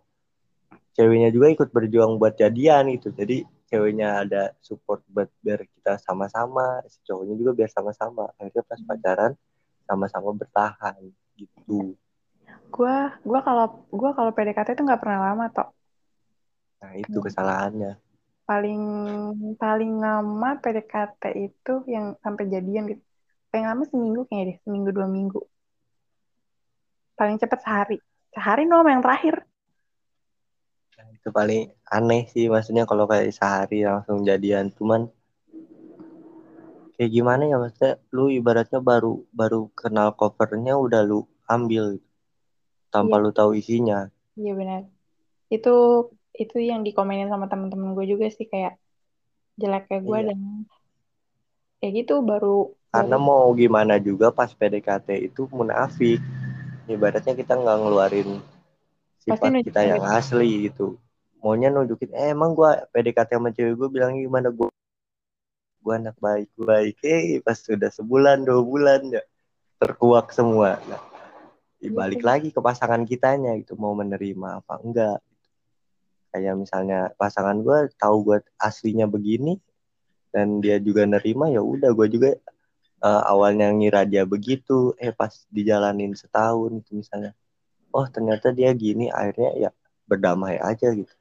ceweknya 0.97 1.31
juga 1.33 1.47
ikut 1.55 1.69
berjuang 1.71 2.19
buat 2.19 2.35
jadian 2.39 2.91
gitu. 2.99 3.15
Jadi 3.15 3.47
ceweknya 3.71 4.27
ada 4.27 4.43
support 4.61 5.01
buat 5.09 5.31
biar 5.41 5.65
kita 5.65 5.97
sama-sama 6.03 6.83
si 6.91 6.99
cowoknya 7.07 7.35
juga 7.39 7.53
biar 7.63 7.71
sama-sama. 7.71 8.29
Akhirnya 8.37 8.63
pas 8.67 8.81
pacaran 8.83 9.33
sama-sama 9.87 10.31
bertahan 10.35 10.99
gitu 11.39 11.95
gue 12.75 12.97
gue 13.29 13.41
kalau 13.47 13.67
gue 14.01 14.11
kalau 14.17 14.31
PDKT 14.37 14.69
itu 14.75 14.83
nggak 14.89 15.03
pernah 15.03 15.21
lama 15.31 15.45
toh 15.57 15.69
nah 16.83 16.93
itu 16.99 17.19
kesalahannya. 17.23 17.93
Paling 18.43 18.83
paling 19.55 19.93
lama 20.03 20.49
PDKT 20.59 21.23
itu 21.47 21.75
yang 21.87 22.19
sampai 22.25 22.45
jadian 22.51 22.85
gitu. 22.91 23.03
Paling 23.49 23.67
lama 23.71 23.83
seminggu 23.87 24.21
kayaknya 24.29 24.45
deh 24.51 24.59
seminggu 24.67 24.91
dua 24.91 25.07
minggu. 25.07 25.41
Paling 27.19 27.37
cepat 27.39 27.61
sehari. 27.63 27.99
Sehari 28.35 28.67
no 28.67 28.83
sama 28.83 28.91
yang 28.99 29.05
terakhir. 29.07 29.35
Nah, 30.99 31.07
itu 31.17 31.29
paling 31.39 31.63
aneh 31.97 32.23
sih 32.33 32.51
maksudnya 32.51 32.85
kalau 32.91 33.05
kayak 33.07 33.31
sehari 33.39 33.87
langsung 33.87 34.27
jadian. 34.27 34.75
Cuman 34.75 35.07
kayak 36.99 37.11
gimana 37.17 37.43
ya 37.51 37.57
maksudnya 37.63 37.93
lu 38.15 38.29
ibaratnya 38.29 38.81
baru 38.83 39.23
baru 39.33 39.71
kenal 39.81 40.09
covernya 40.19 40.75
udah 40.85 41.01
lu 41.07 41.25
ambil 41.49 41.97
gitu, 41.97 42.12
tanpa 42.93 43.17
iya. 43.17 43.23
lu 43.25 43.31
tahu 43.33 43.51
isinya. 43.57 44.13
Iya 44.37 44.53
benar. 44.53 44.83
Itu 45.49 45.75
itu 46.37 46.57
yang 46.61 46.85
dikomenin 46.85 47.33
sama 47.33 47.49
temen-temen 47.49 47.97
gue 47.97 48.05
juga 48.05 48.29
sih 48.29 48.45
kayak 48.45 48.77
jelek 49.57 49.89
kayak 49.89 50.05
gue 50.05 50.19
iya. 50.21 50.29
dan 50.33 50.39
kayak 51.81 51.93
gitu 52.05 52.21
baru 52.23 52.73
karena 52.93 53.17
baru 53.17 53.25
mau 53.25 53.49
gimana 53.57 53.97
juga 53.97 54.29
pas 54.29 54.53
PDKT 54.53 55.33
itu 55.33 55.49
munafik. 55.49 56.21
Ibaratnya 56.85 57.33
kita 57.33 57.57
nggak 57.57 57.79
ngeluarin 57.81 58.31
pasti 59.25 59.33
sifat 59.33 59.49
kita 59.65 59.81
nunjukin 59.81 59.91
yang 59.97 60.03
gitu. 60.05 60.13
asli 60.13 60.51
gitu. 60.69 60.87
Maunya 61.41 61.73
nunjukin 61.73 62.13
eh 62.13 62.37
emang 62.37 62.53
gua 62.53 62.85
PDKT 62.93 63.41
sama 63.41 63.49
cewek 63.51 63.75
gue 63.81 63.89
bilang 63.89 64.13
gimana? 64.13 64.53
Gua 64.53 64.69
gua 65.81 65.95
anak 65.97 66.21
baik 66.21 66.53
gua 66.55 66.79
baik 66.79 66.97
eh 67.01 67.41
pas 67.41 67.57
sudah 67.57 67.89
sebulan 67.89 68.45
dua 68.45 68.61
bulan 68.61 69.01
ya 69.09 69.25
terkuak 69.81 70.31
semua. 70.37 70.79
Nah, 70.87 71.01
balik 71.91 72.23
tuh 72.23 72.29
lagi 72.29 72.49
ke 72.55 72.61
pasangan 72.63 73.03
kitanya 73.03 73.59
gitu 73.59 73.75
mau 73.75 73.91
menerima 73.97 74.63
apa 74.63 74.79
enggak. 74.79 75.19
Kayak 76.31 76.55
misalnya 76.63 77.11
pasangan 77.19 77.59
gua 77.61 77.91
tahu 77.99 78.17
gua 78.23 78.39
aslinya 78.63 79.11
begini 79.11 79.59
dan 80.31 80.63
dia 80.63 80.79
juga 80.79 81.03
nerima 81.05 81.51
ya 81.51 81.61
udah 81.61 81.91
gua 81.91 82.07
juga 82.07 82.39
eh, 83.03 83.23
awalnya 83.27 83.75
ngira 83.75 84.07
dia 84.07 84.23
begitu 84.23 84.95
eh 85.03 85.11
pas 85.11 85.33
dijalanin 85.51 86.15
setahun 86.15 86.79
itu 86.79 87.03
misalnya. 87.03 87.35
Oh 87.93 88.07
ternyata 88.07 88.55
dia 88.55 88.71
gini 88.73 89.11
akhirnya 89.11 89.51
ya 89.59 89.71
berdamai 90.07 90.63
aja 90.63 90.95
gitu. 90.95 91.13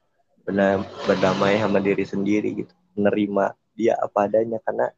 Benar 0.46 0.86
berdamai 1.04 1.58
sama 1.58 1.82
diri 1.82 2.06
sendiri 2.06 2.64
gitu 2.64 2.74
menerima 2.94 3.58
dia 3.74 3.98
apa 3.98 4.30
adanya. 4.30 4.62
Karena 4.62 4.88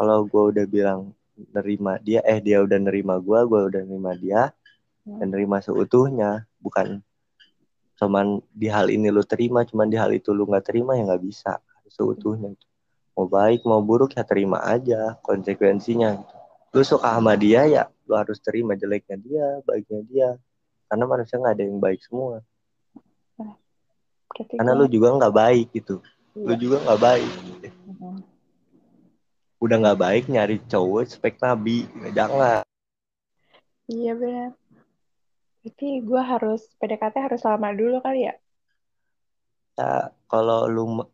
kalau 0.00 0.24
gue 0.24 0.44
udah 0.56 0.64
bilang 0.64 1.12
nerima 1.48 1.96
dia 2.00 2.20
eh 2.28 2.38
dia 2.42 2.60
udah 2.60 2.78
nerima 2.78 3.16
gue 3.16 3.40
gue 3.48 3.60
udah 3.72 3.82
nerima 3.86 4.12
dia 4.16 4.42
dan 5.04 5.26
Hmm, 5.26 5.32
nerima 5.32 5.58
seutuhnya 5.64 6.44
bukan 6.60 7.00
cuman 7.96 8.40
di 8.52 8.68
hal 8.68 8.88
ini 8.92 9.08
lu 9.12 9.24
terima 9.24 9.64
cuman 9.64 9.88
di 9.88 9.96
hal 9.96 10.12
itu 10.12 10.32
lu 10.32 10.48
nggak 10.48 10.72
terima 10.72 10.96
ya 10.96 11.04
nggak 11.08 11.24
bisa. 11.24 11.60
Seutuhnya 11.90 12.54
gitu. 12.54 12.66
mau 13.18 13.26
baik 13.26 13.66
mau 13.66 13.82
buruk 13.82 14.14
ya 14.14 14.22
terima 14.22 14.62
aja 14.62 15.18
konsekuensinya 15.26 16.16
gitu. 16.16 16.36
lu 16.70 16.82
suka 16.86 17.18
sama 17.18 17.34
dia 17.34 17.66
ya 17.66 17.84
lu 18.06 18.14
harus 18.14 18.38
terima 18.38 18.78
jeleknya 18.78 19.16
dia 19.20 19.46
baiknya 19.64 20.00
dia. 20.06 20.28
Karena 20.88 21.04
manusia 21.08 21.36
nggak 21.36 21.54
ada 21.56 21.64
yang 21.64 21.78
baik 21.80 22.00
semua. 22.02 22.42
Nah, 23.36 23.54
berarti 24.32 24.54
karena 24.56 24.72
gue 24.72 24.80
lu 24.80 24.86
juga 24.88 25.08
nggak 25.16 25.34
baik 25.34 25.66
gitu. 25.74 25.96
Lu 26.36 26.54
iya. 26.54 26.60
juga 26.60 26.76
nggak 26.86 27.00
baik. 27.00 27.32
Hmm, 28.00 28.20
udah 29.60 29.76
nggak 29.76 30.00
baik 30.00 30.24
nyari 30.32 30.56
cowok 30.66 31.04
spek 31.06 31.36
nabi. 31.44 31.84
Jangan. 32.16 32.64
Iya 33.90 34.14
benar 34.14 34.54
Berarti 35.60 36.00
gue 36.00 36.22
harus 36.24 36.62
PDKT 36.80 37.16
harus 37.20 37.42
lama 37.44 37.68
dulu 37.76 38.00
kali 38.00 38.24
ya? 38.24 38.34
ya 39.76 40.08
kalau 40.24 40.64
lu 40.68 41.04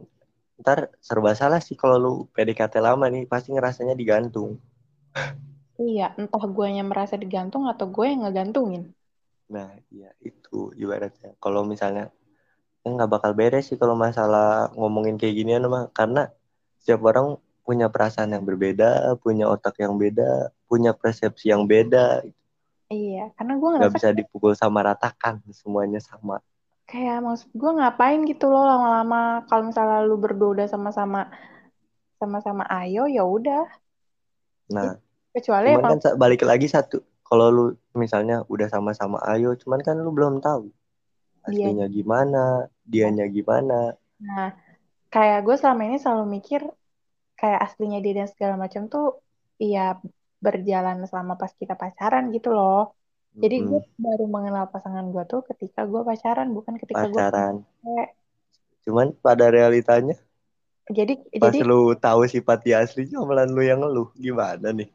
ntar 0.62 0.94
serba 1.02 1.34
salah 1.34 1.58
sih 1.58 1.74
kalau 1.74 1.98
lu 1.98 2.12
PDKT 2.30 2.78
lama 2.78 3.10
nih 3.10 3.26
pasti 3.26 3.50
ngerasanya 3.50 3.98
digantung. 3.98 4.62
Iya, 5.76 6.14
entah 6.16 6.46
gue 6.46 6.66
yang 6.72 6.88
merasa 6.88 7.20
digantung 7.20 7.68
atau 7.68 7.90
gue 7.90 8.06
yang 8.08 8.24
ngegantungin. 8.24 8.94
nah 9.46 9.70
iya 9.94 10.10
itu 10.22 10.74
ibaratnya. 10.74 11.34
Kalau 11.38 11.62
misalnya 11.62 12.10
ya 12.82 12.88
nggak 12.90 13.10
bakal 13.10 13.30
beres 13.34 13.70
sih 13.70 13.78
kalau 13.78 13.98
masalah 13.98 14.70
ngomongin 14.78 15.18
kayak 15.18 15.36
ginian 15.36 15.66
mah. 15.66 15.90
Karena 15.90 16.30
setiap 16.80 17.02
orang 17.02 17.38
punya 17.66 17.90
perasaan 17.90 18.30
yang 18.34 18.44
berbeda 18.46 19.18
punya 19.18 19.50
otak 19.50 19.74
yang 19.82 19.98
beda 19.98 20.54
punya 20.70 20.94
persepsi 20.94 21.50
yang 21.50 21.66
beda 21.66 22.22
Iya, 22.86 23.34
karena 23.34 23.58
gue 23.58 23.68
nggak 23.74 23.94
bisa 23.98 24.08
dipukul 24.14 24.54
sama 24.54 24.78
ratakan 24.86 25.42
semuanya 25.50 25.98
sama. 25.98 26.38
Kayak 26.86 27.18
maksud 27.26 27.50
gue 27.50 27.70
ngapain 27.82 28.22
gitu 28.30 28.46
loh 28.46 28.62
lama-lama. 28.62 29.42
Kalau 29.50 29.66
misalnya 29.66 30.06
lu 30.06 30.14
berdua 30.22 30.54
udah 30.54 30.66
sama-sama 30.70 31.26
sama-sama 32.22 32.62
ayo 32.80 33.10
ya 33.10 33.26
udah. 33.26 33.66
nah 34.70 34.94
Kecuali 35.34 35.74
cuman 35.74 35.82
emang 35.82 35.92
kan 35.98 36.14
balik 36.14 36.42
lagi 36.46 36.70
satu 36.70 37.02
kalau 37.26 37.50
lu 37.50 37.64
misalnya 37.98 38.46
udah 38.46 38.70
sama-sama 38.70 39.18
ayo 39.34 39.58
cuman 39.58 39.82
kan 39.82 39.98
lu 39.98 40.10
belum 40.14 40.38
tahu 40.38 40.70
dia. 41.50 41.70
aslinya 41.70 41.86
gimana 41.90 42.70
dianya 42.86 43.26
gimana. 43.26 43.98
Nah, 44.22 44.54
kayak 45.10 45.42
gue 45.42 45.56
selama 45.58 45.82
ini 45.90 45.98
selalu 45.98 46.24
mikir 46.38 46.62
kayak 47.38 47.58
aslinya 47.66 47.98
dia 48.04 48.12
dan 48.18 48.28
segala 48.32 48.54
macam 48.64 48.82
tuh 48.92 49.04
iya 49.64 49.80
berjalan 50.46 50.96
selama 51.10 51.32
pas 51.40 51.52
kita 51.60 51.74
pacaran 51.82 52.24
gitu 52.34 52.48
loh. 52.56 52.76
Jadi 53.42 53.54
gue 53.68 53.78
Mm-mm, 53.78 53.96
baru 54.06 54.24
mengenal 54.34 54.64
pasangan 54.72 55.06
gue 55.14 55.22
tuh 55.30 55.40
ketika 55.50 55.80
gue 55.92 56.00
pacaran, 56.08 56.48
bukan 56.56 56.74
ketika 56.82 57.04
gue 57.14 57.22
pacaran 57.28 57.64
cewek. 57.82 58.08
cuman 58.84 59.08
pada 59.24 59.46
realitanya 59.56 60.16
Jadi 60.96 61.12
pas 61.40 61.56
jadi 61.56 61.60
lu 61.68 61.80
tahu 62.04 62.20
sifat 62.34 62.58
dia 62.66 62.76
aslinya 62.84 63.18
malah 63.28 63.46
lu 63.54 63.62
yang 63.70 63.80
ngeluh 63.82 64.08
gimana 64.24 64.68
nih 64.78 64.88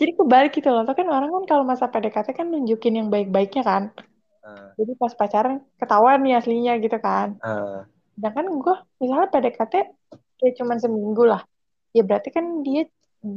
jadi 0.00 0.10
kebalik 0.18 0.50
gitu 0.56 0.68
loh. 0.74 0.80
Tuh 0.88 0.94
kan 0.98 1.08
orang 1.16 1.30
kan 1.34 1.44
kalau 1.50 1.64
masa 1.70 1.84
PDKT 1.92 2.28
kan 2.38 2.46
nunjukin 2.52 2.92
yang 2.98 3.08
baik-baiknya 3.14 3.62
kan. 3.70 3.82
Ah, 4.42 4.76
Jadi 4.78 4.92
pas 5.02 5.12
pacaran 5.20 5.54
ketahuan 5.80 6.18
nih 6.24 6.32
aslinya 6.38 6.72
gitu 6.84 6.96
kan. 7.06 7.28
ah, 7.40 7.86
Sedangkan 8.16 8.46
gue 8.64 8.74
misalnya 9.02 9.26
PDKT 9.32 9.74
kayak 10.38 10.54
cuman 10.60 10.78
seminggu 10.84 11.22
lah. 11.32 11.42
Ya 11.96 12.02
berarti 12.08 12.28
kan 12.36 12.46
dia 12.66 12.82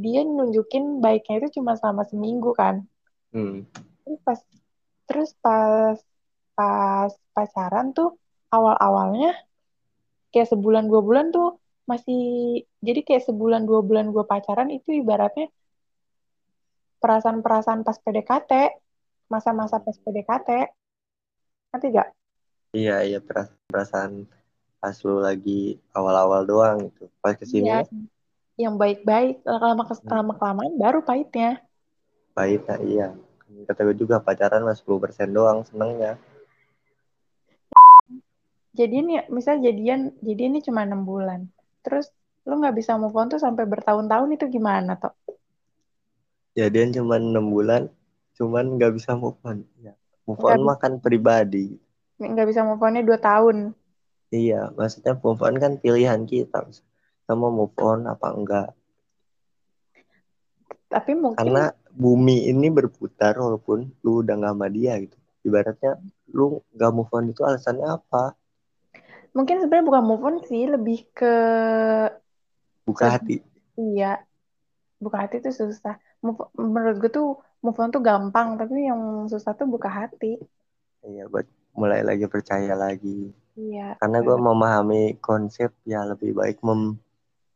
dia 0.03 0.21
nunjukin 0.27 0.83
baiknya 1.03 1.35
itu 1.39 1.47
cuma 1.57 1.71
selama 1.79 2.03
seminggu 2.11 2.51
kan. 2.61 2.75
hmm. 3.33 3.65
Terus 4.03 4.19
pas 4.27 4.39
terus 5.07 5.29
pas 5.43 5.97
pas 6.57 7.11
pacaran 7.35 7.87
tuh 7.97 8.09
awal-awalnya 8.55 9.31
kayak 10.33 10.49
sebulan 10.53 10.85
dua 10.91 11.01
bulan 11.07 11.25
tuh 11.35 11.47
masih 11.89 12.21
jadi 12.85 12.99
kayak 13.07 13.23
sebulan 13.27 13.61
dua 13.69 13.81
bulan 13.87 14.05
gue 14.13 14.23
pacaran 14.31 14.69
itu 14.77 14.89
ibaratnya 15.01 15.47
perasaan-perasaan 17.01 17.81
pas 17.87 17.97
PDKT 18.03 18.51
masa-masa 19.33 19.77
pas 19.85 19.97
PDKT 20.03 20.49
nanti 21.73 21.85
gak? 21.95 22.07
iya 22.79 22.95
iya 23.07 23.19
peras- 23.27 23.55
perasaan 23.71 24.13
pas 24.81 24.97
lu 25.05 25.15
lagi 25.27 25.59
awal-awal 25.97 26.41
doang 26.49 26.77
gitu 26.87 27.03
pas 27.21 27.33
Iya, 27.39 27.39
ke 27.39 27.45
sininya 27.51 27.83
yang 28.59 28.75
baik-baik 28.75 29.39
lama 29.47 29.83
hmm, 29.87 30.09
lama 30.11 30.33
kelamaan 30.35 30.73
baru 30.75 30.99
pahitnya. 31.01 31.63
pahit 32.35 32.61
nah, 32.67 32.79
iya 32.83 33.07
kata 33.65 33.87
gue 33.87 33.95
juga 34.03 34.19
pacaran 34.19 34.61
mas 34.67 34.83
10% 34.83 35.31
doang 35.31 35.63
senengnya 35.63 36.19
Jadi 38.69 38.95
ini 38.95 39.19
misal 39.27 39.59
jadian 39.59 40.13
jadian 40.23 40.55
ini 40.55 40.61
cuma 40.63 40.87
enam 40.87 41.03
bulan. 41.03 41.51
Terus 41.83 42.07
lu 42.47 42.63
nggak 42.63 42.79
bisa 42.79 42.95
move 42.95 43.11
on 43.17 43.27
tuh 43.27 43.41
sampai 43.41 43.67
bertahun-tahun 43.67 44.39
itu 44.39 44.45
gimana 44.47 44.95
toh? 44.95 45.11
jadian 46.57 46.91
cuma 46.91 47.15
enam 47.15 47.47
bulan 47.47 47.87
cuman 48.35 48.75
nggak 48.79 48.91
bisa 48.99 49.15
move 49.15 49.39
on 49.47 49.63
ya 49.79 49.93
move 50.27 50.41
on 50.43 50.59
makan 50.65 50.99
pribadi 50.99 51.79
nggak 52.19 52.51
bisa 52.51 52.67
move 52.67 52.83
onnya 52.83 52.99
dua 52.99 53.15
tahun. 53.15 53.71
iya 54.35 54.67
maksudnya 54.75 55.15
move 55.15 55.39
on 55.39 55.55
kan 55.55 55.79
pilihan 55.79 56.27
kita 56.27 56.67
sama 57.29 57.53
move 57.53 57.77
on 57.77 58.09
apa 58.09 58.27
enggak 58.33 58.69
Tapi 60.89 61.13
mungkin 61.13 61.37
karena 61.37 61.69
bumi 61.93 62.49
ini 62.49 62.73
berputar 62.73 63.37
walaupun 63.37 63.93
lu 64.01 64.25
udah 64.25 64.33
nggak 64.33 64.53
sama 64.57 64.67
dia 64.73 64.97
gitu 64.97 65.13
ibaratnya 65.45 66.01
lu 66.33 66.65
nggak 66.73 66.91
move 66.91 67.11
on 67.13 67.29
itu 67.29 67.41
alasannya 67.45 67.85
apa 67.85 68.33
mungkin 69.37 69.61
sebenarnya 69.61 69.85
bukan 69.85 70.03
move 70.09 70.25
on 70.25 70.35
sih, 70.41 70.65
lebih 70.65 71.05
ke 71.13 71.35
buka 72.81 73.13
hati 73.13 73.45
iya 73.77 74.25
buka 74.97 75.29
hati 75.29 75.39
tuh 75.39 75.53
susah. 75.53 75.95
Move, 76.19 76.51
menurut 76.57 76.97
gue 76.99 77.11
tuh 77.13 77.39
move 77.63 77.77
on 77.79 77.93
tuh 77.93 78.03
gampang, 78.03 78.59
tapi 78.59 78.89
yang 78.89 79.29
susah 79.31 79.55
tuh 79.55 79.69
buka 79.69 79.87
hati. 79.87 80.35
iya 81.05 81.29
buat 81.29 81.45
mulai 81.77 82.03
lagi 82.03 82.25
percaya 82.27 82.73
lagi 82.75 83.31
Iya. 83.59 83.99
karena 83.99 84.23
gue 84.23 84.37
memahami 84.39 85.19
konsep 85.19 85.71
ya 85.83 86.07
lebih 86.07 86.31
baik 86.31 86.63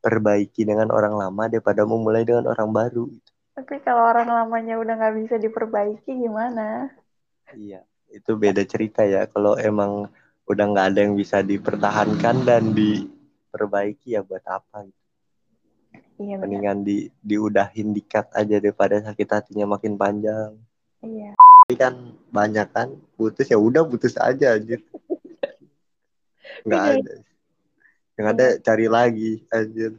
memperbaiki 0.03 0.67
dengan 0.67 0.91
orang 0.91 1.15
lama 1.15 1.47
daripada 1.47 1.87
memulai 1.87 2.27
dengan 2.27 2.51
orang 2.51 2.67
baru 2.69 3.07
Tapi 3.55 3.79
kalau 3.79 4.03
orang 4.03 4.27
lamanya 4.27 4.75
udah 4.75 4.99
nggak 4.99 5.15
bisa 5.23 5.35
diperbaiki 5.39 6.11
gimana? 6.11 6.91
iya 7.55 7.79
itu 8.11 8.35
beda 8.35 8.67
cerita 8.67 9.07
ya 9.07 9.23
kalau 9.25 9.55
emang 9.55 10.11
udah 10.43 10.65
nggak 10.67 10.87
ada 10.91 10.99
yang 11.07 11.15
bisa 11.15 11.39
dipertahankan 11.39 12.43
dan 12.43 12.75
diperbaiki 12.75 14.11
ya 14.11 14.21
buat 14.21 14.43
apa 14.43 14.83
gitu. 14.83 14.99
Iya 16.19 16.35
mendingan 16.35 16.83
di 16.83 17.07
diudahin 17.23 17.95
dikat 17.95 18.27
aja 18.35 18.59
daripada 18.59 18.99
sakit 18.99 19.27
hatinya 19.31 19.71
makin 19.71 19.95
panjang 19.95 20.51
Iya. 20.99 21.31
tapi 21.63 21.73
kan 21.79 21.93
banyak 22.27 22.67
kan 22.75 22.89
putus 23.15 23.47
ya 23.47 23.55
udah 23.55 23.87
putus 23.87 24.19
aja 24.19 24.59
anjir 24.59 24.83
nggak 26.67 26.83
Benar. 26.83 26.99
ada 26.99 27.13
yang 28.13 28.28
ada 28.30 28.58
cari 28.60 28.86
lagi 28.88 29.41
anjir 29.49 29.97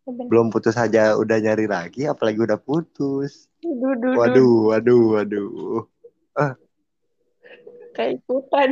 Benar. 0.00 0.26
belum 0.26 0.46
putus 0.50 0.74
aja 0.74 1.14
udah 1.14 1.38
nyari 1.38 1.70
lagi 1.70 2.02
apalagi 2.04 2.40
udah 2.40 2.58
putus 2.58 3.46
Duh, 3.60 3.74
duh, 3.76 3.94
duh. 3.94 4.12
waduh 4.18 4.54
waduh 4.68 5.02
waduh 5.14 5.50
Kayak 7.90 8.22
ikutan. 8.22 8.70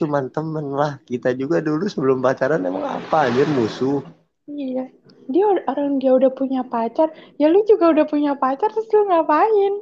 cuman 0.00 0.32
temen 0.32 0.72
lah 0.72 0.96
kita 1.04 1.36
juga 1.36 1.60
dulu 1.60 1.84
sebelum 1.84 2.24
pacaran 2.24 2.64
emang 2.64 2.82
apa 2.82 3.28
anjir 3.28 3.44
musuh 3.46 4.00
Iya. 4.48 4.88
Dia 5.30 5.46
orang 5.70 6.02
dia 6.02 6.10
udah 6.10 6.32
punya 6.34 6.66
pacar, 6.66 7.06
ya 7.38 7.46
lu 7.46 7.62
juga 7.62 7.94
udah 7.94 8.02
punya 8.02 8.34
pacar 8.34 8.66
terus 8.66 8.90
lu 8.90 9.06
ngapain? 9.06 9.72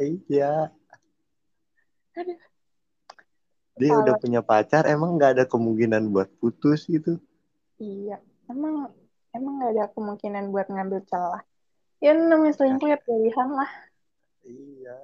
iya 0.00 0.72
Aduh, 2.16 2.38
dia 3.78 3.94
udah 3.94 4.14
salah. 4.14 4.20
punya 4.20 4.40
pacar 4.42 4.82
emang 4.86 5.16
nggak 5.16 5.30
ada 5.38 5.44
kemungkinan 5.46 6.10
buat 6.10 6.28
putus 6.38 6.84
gitu 6.86 7.16
Iya. 7.78 8.18
Emang 8.50 8.90
emang 9.30 9.52
nggak 9.56 9.72
ada 9.72 9.84
kemungkinan 9.94 10.50
buat 10.50 10.66
ngambil 10.66 10.98
celah. 11.06 11.42
Ya 11.98 12.10
namanya 12.10 12.54
selingkuh 12.54 12.88
ya 12.88 12.98
pilihan 12.98 13.48
lah. 13.50 13.70
iya 14.42 14.98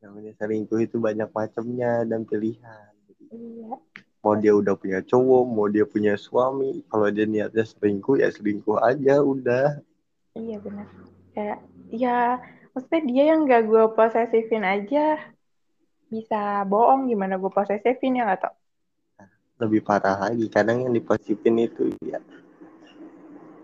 namanya 0.00 0.32
selingkuh 0.32 0.80
itu 0.80 0.96
banyak 0.96 1.28
macamnya 1.28 2.04
dan 2.04 2.24
pilihan 2.24 2.92
Iya. 3.30 3.76
mau 4.20 4.34
dia 4.34 4.52
udah 4.52 4.74
punya 4.74 5.00
cowok 5.02 5.44
mau 5.44 5.66
dia 5.66 5.84
punya 5.84 6.16
suami 6.16 6.80
kalau 6.88 7.08
dia 7.08 7.24
niatnya 7.24 7.64
selingkuh 7.64 8.16
ya 8.16 8.28
selingkuh 8.30 8.80
aja 8.80 9.20
udah 9.20 9.80
Iya 10.32 10.56
benar. 10.62 10.86
Kayak 11.34 11.58
ya 11.90 12.18
maksudnya 12.70 13.00
dia 13.04 13.22
yang 13.34 13.44
gak 13.44 13.66
gue 13.66 13.84
posesifin 13.92 14.62
aja 14.62 15.18
bisa 16.10 16.66
bohong 16.66 17.06
gimana 17.06 17.38
gue 17.38 17.52
posesifin 17.54 18.18
ya 18.18 18.26
nggak 18.26 18.40
tau. 18.42 18.54
lebih 19.60 19.84
parah 19.84 20.16
lagi 20.16 20.48
kadang 20.48 20.88
yang 20.88 20.92
diposipin 20.96 21.60
itu 21.60 21.92
ya. 22.00 22.16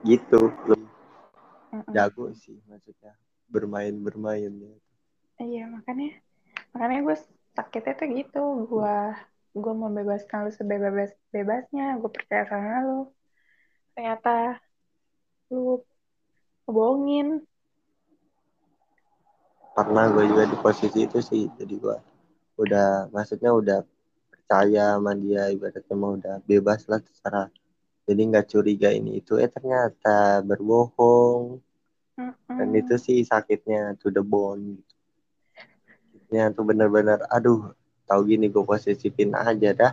Gitu. 0.05 0.41
Lebih 0.69 0.89
Mm-mm. 1.73 1.93
jago 1.97 2.31
sih 2.37 2.61
maksudnya. 2.69 3.17
Bermain 3.49 3.97
bermain 4.05 4.53
ya. 4.53 4.75
Iya 5.41 5.65
makanya. 5.73 6.21
Makanya 6.77 7.01
gue 7.01 7.17
sakitnya 7.57 7.93
tuh 7.97 8.09
gitu. 8.13 8.43
Gue 8.69 8.97
gue 9.57 9.75
membebaskan 9.75 10.47
lu 10.47 10.53
sebebas 10.53 11.17
bebasnya. 11.33 11.97
Gue 11.97 12.11
percaya 12.13 12.45
sama 12.45 12.85
lu. 12.85 13.01
Ternyata 13.97 14.61
lu 15.49 15.81
bohongin 16.69 17.41
pernah 19.77 20.09
gue 20.09 20.25
juga 20.27 20.45
di 20.49 20.57
posisi 20.59 21.05
itu 21.05 21.21
sih 21.23 21.47
jadi 21.61 21.75
gue 21.79 21.97
udah 22.57 23.13
maksudnya 23.13 23.53
udah 23.53 23.79
percaya 24.33 24.97
sama 24.97 25.13
dia 25.17 25.53
ibaratnya 25.53 25.97
mau 25.97 26.17
udah 26.17 26.41
bebas 26.45 26.89
lah 26.89 27.01
terserah 27.01 27.49
jadi 28.09 28.21
nggak 28.33 28.47
curiga 28.51 28.91
ini 28.93 29.21
itu 29.21 29.37
eh 29.37 29.51
ternyata 29.51 30.41
berbohong 30.41 31.61
dan 32.57 32.69
itu 32.73 32.97
sih 32.97 33.21
sakitnya 33.21 34.01
to 34.01 34.09
the 34.09 34.25
bone 34.25 34.81
gitu. 34.81 34.95
Ya 36.33 36.51
tuh 36.51 36.67
bener-bener, 36.67 37.23
aduh, 37.31 37.77
tahu 38.09 38.21
gini 38.27 38.51
gue 38.51 38.65
posesifin 38.65 39.37
aja 39.37 39.71
dah. 39.77 39.93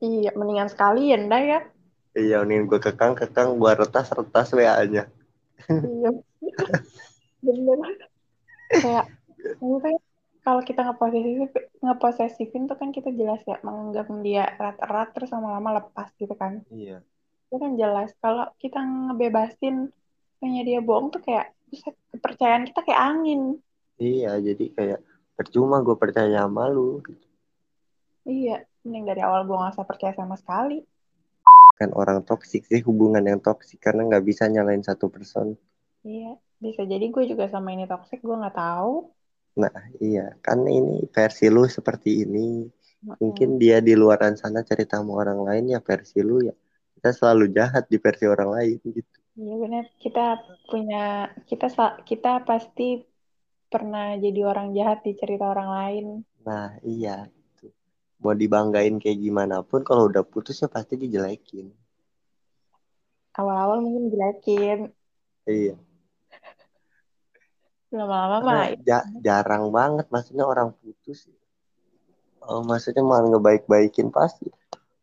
Iya, 0.00 0.32
mendingan 0.32 0.70
sekalian 0.70 1.28
dah 1.28 1.42
ya. 1.42 1.60
Iya, 2.16 2.40
nih 2.48 2.64
gue 2.64 2.80
kekang-kekang, 2.80 3.60
gue 3.60 3.72
retas-retas 3.76 4.56
WA-nya. 4.56 5.04
Iya, 5.68 6.10
bener. 7.44 7.78
Kayak, 8.80 9.06
kayak 9.84 10.02
kalau 10.46 10.62
kita 10.62 10.86
ngeposesifin, 10.86 11.50
ngeposesifin 11.82 12.62
tuh 12.70 12.78
kan 12.78 12.94
kita 12.94 13.10
jelas 13.10 13.42
ya 13.42 13.58
menganggap 13.66 14.06
dia 14.22 14.46
erat-erat 14.54 15.10
terus 15.10 15.34
lama-lama 15.34 15.82
lepas 15.82 16.06
gitu 16.14 16.38
kan. 16.38 16.62
Iya. 16.70 17.02
Itu 17.50 17.58
kan 17.58 17.74
jelas. 17.74 18.14
Kalau 18.22 18.46
kita 18.62 18.78
ngebebasin 18.78 19.90
hanya 20.46 20.62
dia 20.62 20.78
bohong 20.78 21.10
tuh 21.10 21.18
kayak 21.26 21.50
kepercayaan 22.14 22.62
kita 22.70 22.86
kayak 22.86 23.02
angin. 23.02 23.58
Iya, 23.98 24.38
jadi 24.38 24.64
kayak 24.70 25.00
percuma 25.34 25.82
gue 25.82 25.98
percaya 25.98 26.46
sama 26.46 26.70
lu. 26.70 27.02
Iya, 28.22 28.62
mending 28.86 29.02
dari 29.10 29.26
awal 29.26 29.50
gue 29.50 29.58
gak 29.58 29.74
usah 29.74 29.86
percaya 29.90 30.14
sama 30.14 30.38
sekali. 30.38 30.78
Kan 31.74 31.90
orang 31.90 32.22
toksik 32.22 32.70
sih 32.70 32.86
hubungan 32.86 33.26
yang 33.26 33.42
toksik 33.42 33.82
karena 33.82 34.06
nggak 34.06 34.22
bisa 34.22 34.46
nyalain 34.46 34.86
satu 34.86 35.10
person. 35.10 35.58
Iya, 36.06 36.38
bisa 36.62 36.86
jadi 36.86 37.02
gue 37.10 37.24
juga 37.26 37.50
sama 37.50 37.74
ini 37.74 37.90
toxic, 37.90 38.22
gue 38.22 38.36
nggak 38.38 38.54
tahu. 38.54 39.10
Nah, 39.56 39.72
iya, 40.04 40.36
kan 40.44 40.58
ini 40.68 41.08
versi 41.08 41.48
lu 41.48 41.64
seperti 41.64 42.10
ini. 42.24 42.68
Mungkin 43.20 43.56
dia 43.62 43.80
di 43.80 43.96
luaran 43.96 44.34
sana 44.36 44.60
cerita 44.60 45.00
sama 45.00 45.12
orang 45.22 45.40
lain 45.48 45.64
ya 45.74 45.80
versi 45.80 46.20
lu 46.20 46.44
ya. 46.44 46.54
Kita 46.96 47.10
selalu 47.16 47.44
jahat 47.56 47.84
di 47.92 47.96
versi 47.96 48.24
orang 48.28 48.50
lain 48.56 48.76
gitu. 48.84 49.16
Iya 49.36 49.54
benar, 49.62 49.84
kita 50.00 50.24
punya 50.70 51.28
kita 51.48 51.66
kita 52.08 52.32
pasti 52.48 53.04
pernah 53.72 54.16
jadi 54.16 54.40
orang 54.48 54.72
jahat 54.76 54.98
di 55.04 55.12
cerita 55.20 55.44
orang 55.52 55.70
lain. 55.78 56.06
Nah, 56.44 56.76
iya. 56.84 57.28
Gitu. 57.28 57.72
Mau 58.20 58.32
dibanggain 58.32 58.96
kayak 58.96 59.18
gimana 59.20 59.60
pun 59.60 59.80
kalau 59.84 60.08
udah 60.08 60.24
putus 60.24 60.56
ya 60.60 60.68
pasti 60.72 60.96
dijelekin. 60.96 61.68
Awal-awal 63.36 63.78
mungkin 63.84 64.04
jelekin, 64.12 64.78
Iya. 65.46 65.78
Lama-lama 67.94 68.36
mah 68.42 68.74
ja- 68.82 69.08
jarang 69.22 69.70
banget 69.70 70.06
maksudnya 70.10 70.42
orang 70.42 70.74
putus. 70.74 71.30
Oh, 72.46 72.62
maksudnya 72.62 73.02
malah 73.02 73.26
ngebaik-baikin 73.30 74.10
pasti. 74.14 74.46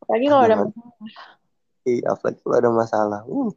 apalagi 0.04 0.26
kalau 0.28 0.44
ada 0.44 0.56
Jangan, 0.56 0.70
iya, 1.88 2.04
apalagi 2.12 2.40
kalau 2.44 2.56
ada 2.60 2.72
masalah. 2.72 3.20
Uh, 3.28 3.52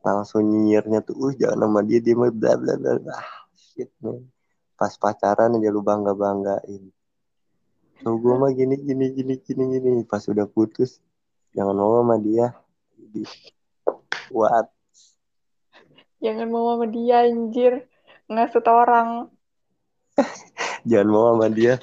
langsung 0.00 0.44
nyinyirnya 0.44 1.04
tuh, 1.04 1.16
uh, 1.16 1.32
jangan 1.36 1.68
sama 1.68 1.80
dia, 1.84 2.00
dia 2.00 2.16
mah 2.16 2.32
bla 2.32 2.56
bla 2.56 2.76
bla. 2.76 2.96
Ah, 3.12 3.48
shit, 3.56 3.92
man. 4.00 4.28
Pas 4.76 4.92
pacaran 4.96 5.56
aja 5.56 5.68
lu 5.68 5.84
bangga-banggain. 5.84 6.88
Tuh 8.00 8.16
gue 8.16 8.34
mah 8.36 8.48
gini, 8.56 8.80
gini, 8.80 9.12
gini, 9.12 9.34
gini, 9.40 9.64
gini. 9.76 10.00
Pas 10.08 10.24
udah 10.24 10.48
putus, 10.48 11.04
jangan 11.52 11.76
mau 11.76 12.00
sama 12.00 12.16
dia. 12.16 12.56
Jadi, 12.96 13.24
what? 14.32 14.72
jangan 16.20 16.48
mau 16.52 16.76
sama 16.76 16.86
dia 16.88 17.28
anjir, 17.28 17.88
ngasut 18.30 18.64
orang. 18.70 19.26
Jangan 20.88 21.08
mau 21.10 21.34
sama 21.34 21.50
dia. 21.50 21.76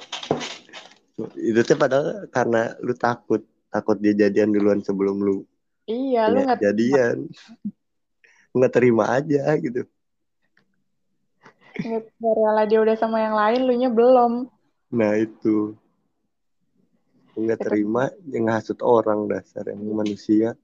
Itu 1.36 1.60
tuh 1.62 1.76
padahal 1.76 2.26
karena 2.32 2.72
lu 2.80 2.96
takut. 2.96 3.44
Takut 3.68 4.00
dia 4.00 4.16
jadian 4.16 4.48
duluan 4.48 4.80
sebelum 4.80 5.20
lu 5.20 5.44
Iya, 5.88 6.28
lu 6.28 6.40
punya 6.40 6.44
nggak 6.52 6.60
jadian. 6.64 7.16
Nggak 8.52 8.72
terima 8.72 9.04
aja 9.08 9.44
gitu. 9.56 9.84
nggak 11.78 12.34
rela 12.34 12.64
dia 12.66 12.80
udah 12.82 12.96
sama 12.98 13.22
yang 13.24 13.36
lain, 13.36 13.60
lu 13.64 13.72
nya 13.76 13.88
belum. 13.88 14.32
Nah 14.92 15.12
itu. 15.16 15.72
Nggak 17.38 17.60
terima, 17.64 18.12
ya 18.28 18.38
ngasut 18.42 18.80
orang 18.84 19.28
dasar 19.30 19.64
emang 19.68 20.04
manusia. 20.04 20.56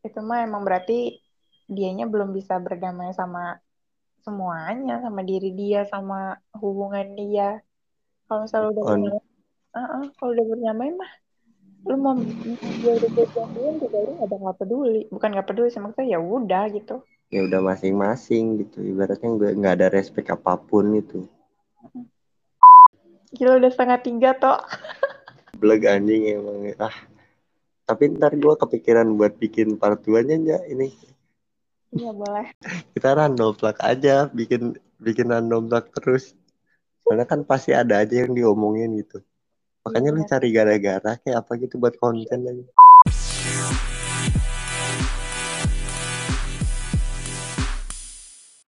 itu 0.00 0.16
mah 0.24 0.40
emang 0.48 0.64
berarti 0.64 1.20
dianya 1.68 2.08
belum 2.08 2.32
bisa 2.32 2.56
berdamai 2.56 3.12
sama 3.12 3.60
semuanya, 4.24 5.00
sama 5.00 5.20
diri 5.24 5.50
dia, 5.56 5.84
sama 5.88 6.38
hubungan 6.56 7.16
dia. 7.16 7.60
Kalau 8.28 8.46
misalnya 8.46 8.68
udah 8.72 8.84
On, 8.86 9.00
berdamai, 9.02 9.22
uh 9.74 10.04
kalau 10.16 10.30
udah 10.36 10.46
berdamai 10.46 10.88
mah, 10.94 11.12
lu 11.88 11.94
mau 11.96 12.14
dia 12.18 12.92
udah 12.94 13.10
jadian 13.16 13.74
juga 13.80 13.98
lu 14.04 14.10
nggak 14.20 14.30
bakal 14.30 14.54
peduli. 14.60 15.02
Bukan 15.08 15.28
nggak 15.32 15.48
peduli 15.48 15.68
sih 15.72 15.80
maksudnya 15.80 16.16
ya 16.16 16.18
udah 16.20 16.64
gitu. 16.72 16.96
ya 17.30 17.46
udah 17.46 17.60
masing-masing 17.62 18.66
gitu. 18.66 18.82
Ibaratnya 18.82 19.28
nggak 19.30 19.52
nggak 19.58 19.74
ada 19.78 19.88
respect 19.94 20.34
apa 20.34 20.58
pun 20.58 20.98
itu. 20.98 21.26
Gila 23.30 23.62
udah 23.62 23.70
setengah 23.70 23.98
tiga 24.02 24.30
toh. 24.34 24.58
Beleg 25.60 25.86
anjing 25.86 26.26
emang. 26.26 26.74
Ah, 26.82 26.96
tapi 27.86 28.10
ntar 28.14 28.34
gue 28.34 28.54
kepikiran 28.58 29.06
buat 29.14 29.38
bikin 29.38 29.78
part 29.78 30.02
2-nya 30.02 30.36
ya 30.42 30.58
ini. 30.66 30.90
Iya 31.90 32.10
boleh. 32.14 32.46
Kita 32.94 33.18
random 33.18 33.50
plug 33.58 33.76
aja, 33.82 34.30
bikin 34.30 34.78
bikin 35.02 35.26
random 35.26 35.66
plug 35.66 35.90
terus. 35.98 36.38
Soalnya 37.02 37.26
kan 37.26 37.42
pasti 37.42 37.74
ada 37.74 37.98
aja 38.06 38.14
yang 38.22 38.30
diomongin 38.30 38.94
gitu. 39.00 39.18
Makanya 39.82 40.10
lu 40.14 40.22
Iya. 40.22 40.28
cari 40.36 40.48
gara-gara 40.54 41.12
kayak 41.18 41.36
apa 41.42 41.52
gitu 41.58 41.82
buat 41.82 41.98
konten 41.98 42.40
aja. 42.46 42.64